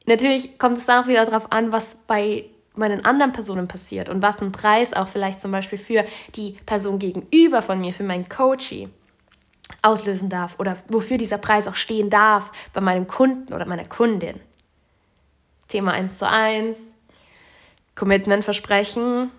natürlich 0.07 0.57
kommt 0.57 0.77
es 0.77 0.85
dann 0.85 1.03
auch 1.03 1.07
wieder 1.07 1.25
darauf 1.25 1.51
an, 1.51 1.71
was 1.71 1.95
bei 1.95 2.45
meinen 2.75 3.05
anderen 3.05 3.33
Personen 3.33 3.67
passiert 3.67 4.09
und 4.09 4.21
was 4.21 4.41
ein 4.41 4.51
Preis 4.51 4.93
auch 4.93 5.09
vielleicht 5.09 5.41
zum 5.41 5.51
Beispiel 5.51 5.77
für 5.77 6.05
die 6.35 6.57
Person 6.65 6.99
gegenüber 6.99 7.61
von 7.61 7.79
mir, 7.79 7.93
für 7.93 8.03
meinen 8.03 8.29
Coachie 8.29 8.89
auslösen 9.81 10.29
darf 10.29 10.59
oder 10.59 10.75
wofür 10.87 11.17
dieser 11.17 11.37
Preis 11.37 11.67
auch 11.67 11.75
stehen 11.75 12.09
darf 12.09 12.51
bei 12.73 12.81
meinem 12.81 13.07
Kunden 13.07 13.53
oder 13.53 13.65
meiner 13.65 13.85
Kundin. 13.85 14.39
Thema 15.67 15.91
1 15.91 16.17
zu 16.17 16.27
1, 16.27 16.93
Commitment 17.95 18.43
versprechen. 18.43 19.31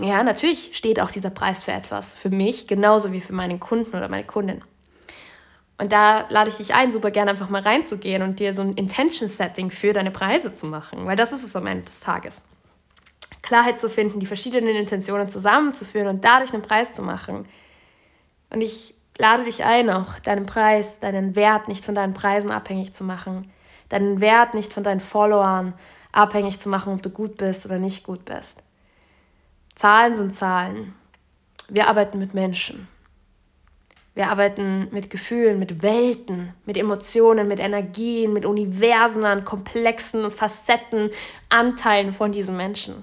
Ja, 0.00 0.22
natürlich 0.22 0.76
steht 0.76 1.00
auch 1.00 1.10
dieser 1.10 1.30
Preis 1.30 1.62
für 1.62 1.72
etwas, 1.72 2.14
für 2.14 2.30
mich 2.30 2.66
genauso 2.66 3.12
wie 3.12 3.20
für 3.20 3.32
meinen 3.32 3.60
Kunden 3.60 3.96
oder 3.96 4.08
meine 4.08 4.24
Kundin. 4.24 4.62
Und 5.78 5.92
da 5.92 6.26
lade 6.28 6.50
ich 6.50 6.56
dich 6.56 6.74
ein, 6.74 6.92
super 6.92 7.10
gerne 7.10 7.32
einfach 7.32 7.48
mal 7.48 7.62
reinzugehen 7.62 8.22
und 8.22 8.38
dir 8.38 8.54
so 8.54 8.62
ein 8.62 8.74
Intention-Setting 8.74 9.70
für 9.70 9.92
deine 9.92 10.10
Preise 10.10 10.54
zu 10.54 10.66
machen, 10.66 11.06
weil 11.06 11.16
das 11.16 11.32
ist 11.32 11.44
es 11.44 11.56
am 11.56 11.66
Ende 11.66 11.84
des 11.84 12.00
Tages. 12.00 12.44
Klarheit 13.42 13.78
zu 13.78 13.90
finden, 13.90 14.20
die 14.20 14.26
verschiedenen 14.26 14.74
Intentionen 14.74 15.28
zusammenzuführen 15.28 16.08
und 16.08 16.24
dadurch 16.24 16.52
einen 16.54 16.62
Preis 16.62 16.94
zu 16.94 17.02
machen. 17.02 17.46
Und 18.50 18.60
ich 18.60 18.94
lade 19.18 19.44
dich 19.44 19.64
ein, 19.64 19.90
auch 19.90 20.18
deinen 20.20 20.46
Preis, 20.46 21.00
deinen 21.00 21.36
Wert 21.36 21.68
nicht 21.68 21.84
von 21.84 21.94
deinen 21.94 22.14
Preisen 22.14 22.50
abhängig 22.50 22.94
zu 22.94 23.04
machen, 23.04 23.50
deinen 23.88 24.20
Wert 24.20 24.54
nicht 24.54 24.72
von 24.72 24.82
deinen 24.82 25.00
Followern 25.00 25.74
abhängig 26.12 26.60
zu 26.60 26.68
machen, 26.68 26.94
ob 26.94 27.02
du 27.02 27.10
gut 27.10 27.36
bist 27.36 27.66
oder 27.66 27.78
nicht 27.78 28.04
gut 28.04 28.24
bist. 28.24 28.62
Zahlen 29.74 30.14
sind 30.14 30.34
Zahlen. 30.34 30.94
Wir 31.68 31.88
arbeiten 31.88 32.18
mit 32.18 32.34
Menschen. 32.34 32.88
Wir 34.14 34.28
arbeiten 34.28 34.88
mit 34.92 35.10
Gefühlen, 35.10 35.58
mit 35.58 35.82
Welten, 35.82 36.54
mit 36.66 36.76
Emotionen, 36.76 37.48
mit 37.48 37.58
Energien, 37.58 38.32
mit 38.32 38.46
Universen 38.46 39.24
an 39.24 39.44
komplexen 39.44 40.30
Facetten, 40.30 41.10
Anteilen 41.48 42.12
von 42.12 42.30
diesen 42.30 42.56
Menschen. 42.56 43.02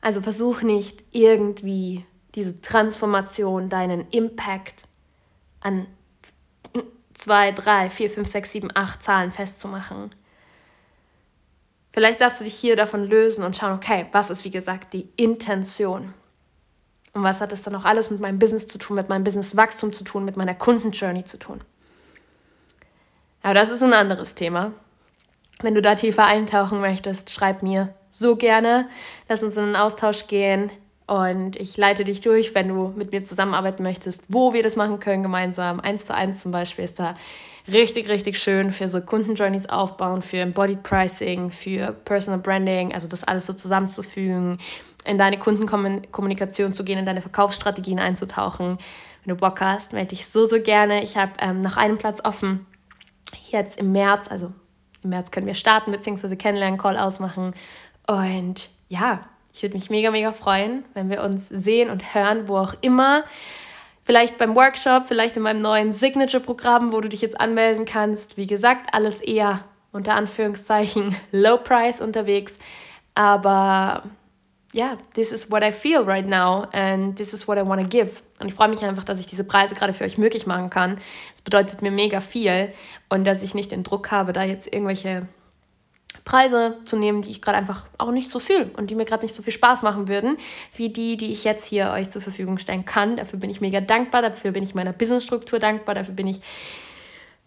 Also 0.00 0.20
versuch 0.22 0.62
nicht 0.62 1.02
irgendwie 1.10 2.06
diese 2.36 2.60
Transformation, 2.60 3.68
deinen 3.68 4.08
Impact 4.10 4.84
an 5.60 5.88
zwei, 7.14 7.50
drei, 7.50 7.90
vier, 7.90 8.10
fünf, 8.10 8.28
sechs, 8.28 8.52
sieben, 8.52 8.70
acht 8.74 9.02
Zahlen 9.02 9.32
festzumachen. 9.32 10.14
Vielleicht 11.96 12.20
darfst 12.20 12.40
du 12.40 12.44
dich 12.44 12.54
hier 12.54 12.76
davon 12.76 13.04
lösen 13.04 13.42
und 13.42 13.56
schauen, 13.56 13.72
okay, 13.72 14.04
was 14.12 14.28
ist 14.28 14.44
wie 14.44 14.50
gesagt 14.50 14.92
die 14.92 15.08
Intention? 15.16 16.12
Und 17.14 17.22
was 17.22 17.40
hat 17.40 17.52
das 17.52 17.62
dann 17.62 17.74
auch 17.74 17.86
alles 17.86 18.10
mit 18.10 18.20
meinem 18.20 18.38
Business 18.38 18.68
zu 18.68 18.76
tun, 18.76 18.96
mit 18.96 19.08
meinem 19.08 19.24
Businesswachstum 19.24 19.94
zu 19.94 20.04
tun, 20.04 20.26
mit 20.26 20.36
meiner 20.36 20.54
Kundenjourney 20.54 21.24
zu 21.24 21.38
tun? 21.38 21.62
Aber 23.40 23.54
das 23.54 23.70
ist 23.70 23.82
ein 23.82 23.94
anderes 23.94 24.34
Thema. 24.34 24.72
Wenn 25.62 25.74
du 25.74 25.80
da 25.80 25.94
tiefer 25.94 26.26
eintauchen 26.26 26.82
möchtest, 26.82 27.30
schreib 27.30 27.62
mir 27.62 27.94
so 28.10 28.36
gerne. 28.36 28.90
Lass 29.30 29.42
uns 29.42 29.56
in 29.56 29.64
einen 29.64 29.76
Austausch 29.76 30.26
gehen. 30.26 30.70
Und 31.06 31.56
ich 31.56 31.76
leite 31.76 32.04
dich 32.04 32.20
durch, 32.20 32.54
wenn 32.54 32.68
du 32.68 32.92
mit 32.96 33.12
mir 33.12 33.22
zusammenarbeiten 33.22 33.82
möchtest, 33.82 34.24
wo 34.28 34.52
wir 34.52 34.62
das 34.62 34.74
machen 34.74 34.98
können 34.98 35.22
gemeinsam. 35.22 35.78
Eins 35.78 36.04
zu 36.04 36.14
eins 36.14 36.42
zum 36.42 36.50
Beispiel 36.50 36.84
ist 36.84 36.98
da 36.98 37.14
richtig, 37.68 38.08
richtig 38.08 38.38
schön 38.38 38.72
für 38.72 38.88
so 38.88 39.00
Kundenjourneys 39.00 39.68
aufbauen, 39.68 40.22
für 40.22 40.38
Embodied 40.38 40.82
Pricing, 40.82 41.50
für 41.50 41.92
Personal 41.92 42.40
Branding, 42.40 42.92
also 42.92 43.06
das 43.06 43.24
alles 43.24 43.46
so 43.46 43.52
zusammenzufügen, 43.52 44.58
in 45.04 45.18
deine 45.18 45.38
Kundenkommunikation 45.38 46.74
zu 46.74 46.84
gehen, 46.84 46.98
in 46.98 47.06
deine 47.06 47.22
Verkaufsstrategien 47.22 48.00
einzutauchen. 48.00 48.78
Wenn 49.24 49.34
du 49.34 49.40
Bock 49.40 49.60
hast, 49.60 49.92
melde 49.92 50.08
dich 50.08 50.26
so, 50.26 50.44
so 50.46 50.60
gerne. 50.60 51.04
Ich 51.04 51.16
habe 51.16 51.32
ähm, 51.38 51.60
noch 51.60 51.76
einen 51.76 51.98
Platz 51.98 52.20
offen. 52.24 52.66
Jetzt 53.50 53.78
im 53.78 53.92
März, 53.92 54.28
also 54.28 54.52
im 55.02 55.10
März 55.10 55.30
können 55.30 55.46
wir 55.46 55.54
starten, 55.54 55.92
beziehungsweise 55.92 56.36
Kennenlernen-Call 56.36 56.96
ausmachen. 56.96 57.54
Und 58.08 58.70
ja, 58.88 59.20
ich 59.56 59.62
würde 59.62 59.74
mich 59.74 59.88
mega, 59.88 60.10
mega 60.10 60.32
freuen, 60.32 60.84
wenn 60.92 61.08
wir 61.08 61.22
uns 61.22 61.48
sehen 61.48 61.88
und 61.88 62.14
hören, 62.14 62.46
wo 62.46 62.58
auch 62.58 62.74
immer. 62.82 63.24
Vielleicht 64.04 64.36
beim 64.36 64.54
Workshop, 64.54 65.08
vielleicht 65.08 65.34
in 65.38 65.42
meinem 65.42 65.62
neuen 65.62 65.94
Signature-Programm, 65.94 66.92
wo 66.92 67.00
du 67.00 67.08
dich 67.08 67.22
jetzt 67.22 67.40
anmelden 67.40 67.86
kannst. 67.86 68.36
Wie 68.36 68.46
gesagt, 68.46 68.90
alles 68.92 69.22
eher 69.22 69.64
unter 69.92 70.14
Anführungszeichen 70.14 71.16
Low 71.32 71.56
Price 71.56 72.02
unterwegs. 72.02 72.58
Aber 73.14 74.02
ja, 74.74 74.88
yeah, 74.88 74.98
this 75.14 75.32
is 75.32 75.50
what 75.50 75.64
I 75.64 75.72
feel 75.72 76.02
right 76.02 76.28
now 76.28 76.66
and 76.72 77.16
this 77.16 77.32
is 77.32 77.48
what 77.48 77.56
I 77.56 77.66
want 77.66 77.80
to 77.80 77.88
give. 77.88 78.20
Und 78.38 78.48
ich 78.48 78.54
freue 78.54 78.68
mich 78.68 78.84
einfach, 78.84 79.04
dass 79.04 79.18
ich 79.18 79.26
diese 79.26 79.44
Preise 79.44 79.74
gerade 79.74 79.94
für 79.94 80.04
euch 80.04 80.18
möglich 80.18 80.46
machen 80.46 80.68
kann. 80.68 80.98
Es 81.34 81.40
bedeutet 81.40 81.80
mir 81.80 81.90
mega 81.90 82.20
viel 82.20 82.74
und 83.08 83.26
dass 83.26 83.42
ich 83.42 83.54
nicht 83.54 83.70
den 83.70 83.84
Druck 83.84 84.10
habe, 84.10 84.34
da 84.34 84.42
jetzt 84.42 84.70
irgendwelche 84.70 85.26
Preise 86.24 86.78
zu 86.84 86.96
nehmen, 86.96 87.22
die 87.22 87.30
ich 87.30 87.42
gerade 87.42 87.58
einfach 87.58 87.86
auch 87.98 88.10
nicht 88.10 88.30
so 88.30 88.38
fühle 88.38 88.70
und 88.76 88.90
die 88.90 88.94
mir 88.94 89.04
gerade 89.04 89.24
nicht 89.24 89.34
so 89.34 89.42
viel 89.42 89.52
Spaß 89.52 89.82
machen 89.82 90.08
würden, 90.08 90.36
wie 90.76 90.88
die, 90.88 91.16
die 91.16 91.30
ich 91.30 91.44
jetzt 91.44 91.66
hier 91.66 91.90
euch 91.90 92.10
zur 92.10 92.22
Verfügung 92.22 92.58
stellen 92.58 92.84
kann. 92.84 93.16
Dafür 93.16 93.38
bin 93.38 93.50
ich 93.50 93.60
mega 93.60 93.80
dankbar, 93.80 94.22
dafür 94.22 94.52
bin 94.52 94.62
ich 94.62 94.74
meiner 94.74 94.92
Businessstruktur 94.92 95.58
dankbar, 95.58 95.94
dafür 95.94 96.14
bin 96.14 96.26
ich 96.26 96.40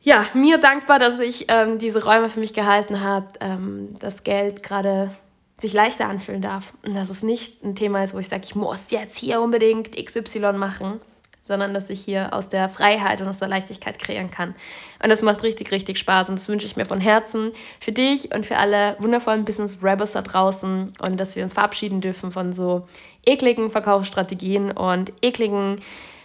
ja, 0.02 0.26
mir 0.34 0.60
dankbar, 0.60 0.98
dass 0.98 1.20
ich 1.20 1.46
ähm, 1.50 1.78
diese 1.78 2.04
Räume 2.04 2.30
für 2.30 2.40
mich 2.40 2.54
gehalten 2.54 3.02
habe, 3.02 3.28
ähm, 3.42 3.96
das 4.00 4.24
Geld 4.24 4.64
gerade 4.64 5.12
sich 5.58 5.74
leichter 5.74 6.08
anfühlen 6.08 6.42
darf 6.42 6.74
und 6.86 6.96
dass 6.96 7.10
es 7.10 7.22
nicht 7.22 7.64
ein 7.64 7.76
Thema 7.76 8.04
ist, 8.04 8.14
wo 8.14 8.20
ich 8.20 8.30
sage, 8.30 8.44
ich 8.46 8.56
muss 8.56 8.92
jetzt 8.92 9.18
hier 9.18 9.42
unbedingt 9.42 9.98
XY 9.98 10.54
machen, 10.54 11.02
sondern 11.50 11.74
dass 11.74 11.90
ich 11.90 12.00
hier 12.00 12.32
aus 12.32 12.48
der 12.48 12.70
Freiheit 12.70 13.22
und 13.22 13.28
aus 13.28 13.40
der 13.40 13.48
Leichtigkeit 13.48 13.98
kreieren 13.98 14.30
kann. 14.30 14.54
Und 15.02 15.10
das 15.10 15.24
macht 15.24 15.42
richtig, 15.42 15.72
richtig 15.72 15.98
Spaß 15.98 16.30
und 16.30 16.40
das 16.40 16.48
wünsche 16.48 16.68
ich 16.68 16.78
mir 16.78 16.86
von 16.86 17.02
Herzen 17.02 17.52
für 17.82 17.92
dich 17.92 18.34
und 18.34 18.46
für 18.46 18.58
alle 18.58 18.96
wundervollen 19.00 19.46
Business 19.46 19.80
Rebels 19.82 20.12
da 20.12 20.22
draußen 20.22 20.92
und 21.02 21.20
dass 21.20 21.36
wir 21.36 21.44
uns 21.44 21.54
verabschieden 21.54 22.02
dürfen 22.02 22.32
von 22.32 22.54
so 22.54 22.88
ekligen 23.26 23.72
Verkaufsstrategien 23.72 24.72
und 24.72 25.12
ekligen 25.24 25.82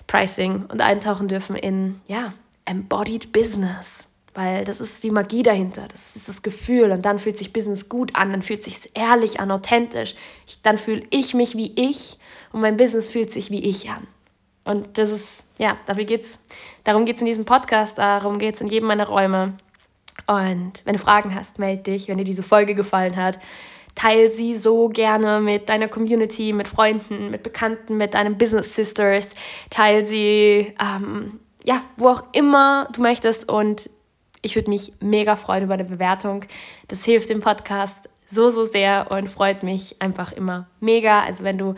Pricing 0.06 0.66
und 0.68 0.82
eintauchen 0.82 1.26
dürfen 1.26 1.56
in, 1.56 2.02
ja, 2.06 2.34
embodied 2.66 3.32
Business. 3.32 4.10
Weil 4.34 4.64
das 4.64 4.80
ist 4.80 5.02
die 5.04 5.10
Magie 5.10 5.42
dahinter, 5.42 5.86
das 5.90 6.16
ist 6.16 6.28
das 6.28 6.42
Gefühl 6.42 6.90
und 6.90 7.02
dann 7.02 7.18
fühlt 7.18 7.38
sich 7.38 7.52
Business 7.52 7.88
gut 7.88 8.14
an, 8.14 8.32
dann 8.32 8.42
fühlt 8.42 8.62
sich 8.62 8.90
ehrlich 8.92 9.40
an, 9.40 9.50
authentisch. 9.50 10.16
Ich, 10.46 10.60
dann 10.60 10.76
fühle 10.76 11.02
ich 11.10 11.32
mich 11.32 11.56
wie 11.56 11.72
ich 11.76 12.18
und 12.52 12.60
mein 12.60 12.76
Business 12.76 13.08
fühlt 13.08 13.32
sich 13.32 13.50
wie 13.50 13.64
ich 13.64 13.88
an. 13.88 14.06
Und 14.64 14.98
das 14.98 15.10
ist, 15.10 15.50
ja, 15.58 15.76
dafür 15.86 16.04
geht's, 16.04 16.44
darum 16.84 17.04
geht 17.04 17.16
es 17.16 17.22
in 17.22 17.26
diesem 17.26 17.44
Podcast, 17.44 17.98
darum 17.98 18.38
geht 18.38 18.54
es 18.54 18.60
in 18.60 18.68
jedem 18.68 18.88
meiner 18.88 19.06
Räume. 19.06 19.54
Und 20.26 20.80
wenn 20.84 20.94
du 20.94 20.98
Fragen 20.98 21.34
hast, 21.34 21.58
melde 21.58 21.82
dich. 21.82 22.08
Wenn 22.08 22.18
dir 22.18 22.24
diese 22.24 22.42
Folge 22.42 22.74
gefallen 22.74 23.16
hat, 23.16 23.38
teile 23.94 24.30
sie 24.30 24.56
so 24.56 24.88
gerne 24.88 25.40
mit 25.40 25.68
deiner 25.68 25.88
Community, 25.88 26.52
mit 26.52 26.68
Freunden, 26.68 27.30
mit 27.30 27.42
Bekannten, 27.42 27.96
mit 27.96 28.14
deinen 28.14 28.38
Business 28.38 28.74
Sisters. 28.74 29.34
Teile 29.70 30.04
sie, 30.04 30.74
ähm, 30.80 31.40
ja, 31.62 31.82
wo 31.96 32.08
auch 32.08 32.22
immer 32.32 32.88
du 32.92 33.02
möchtest. 33.02 33.50
Und 33.50 33.90
ich 34.40 34.54
würde 34.56 34.70
mich 34.70 34.92
mega 35.00 35.36
freuen 35.36 35.64
über 35.64 35.74
eine 35.74 35.84
Bewertung. 35.84 36.44
Das 36.88 37.04
hilft 37.04 37.28
dem 37.28 37.40
Podcast 37.40 38.08
so, 38.28 38.50
so 38.50 38.64
sehr 38.64 39.10
und 39.10 39.28
freut 39.28 39.62
mich 39.62 40.00
einfach 40.00 40.32
immer 40.32 40.66
mega. 40.80 41.22
Also 41.22 41.44
wenn 41.44 41.58
du 41.58 41.74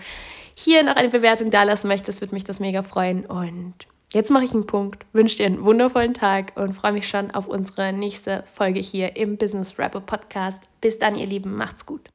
hier 0.58 0.82
noch 0.82 0.96
eine 0.96 1.10
Bewertung 1.10 1.50
da 1.50 1.62
lassen 1.64 1.88
möchtest, 1.88 2.20
würde 2.20 2.34
mich 2.34 2.44
das 2.44 2.60
mega 2.60 2.82
freuen. 2.82 3.26
Und 3.26 3.74
jetzt 4.12 4.30
mache 4.30 4.44
ich 4.44 4.54
einen 4.54 4.66
Punkt, 4.66 5.04
wünsche 5.12 5.36
dir 5.36 5.46
einen 5.46 5.64
wundervollen 5.64 6.14
Tag 6.14 6.52
und 6.56 6.72
freue 6.72 6.92
mich 6.92 7.06
schon 7.06 7.30
auf 7.30 7.46
unsere 7.46 7.92
nächste 7.92 8.42
Folge 8.54 8.80
hier 8.80 9.16
im 9.16 9.36
Business 9.36 9.78
Rapper 9.78 10.00
Podcast. 10.00 10.64
Bis 10.80 10.98
dann, 10.98 11.14
ihr 11.16 11.26
Lieben, 11.26 11.54
macht's 11.54 11.84
gut. 11.84 12.08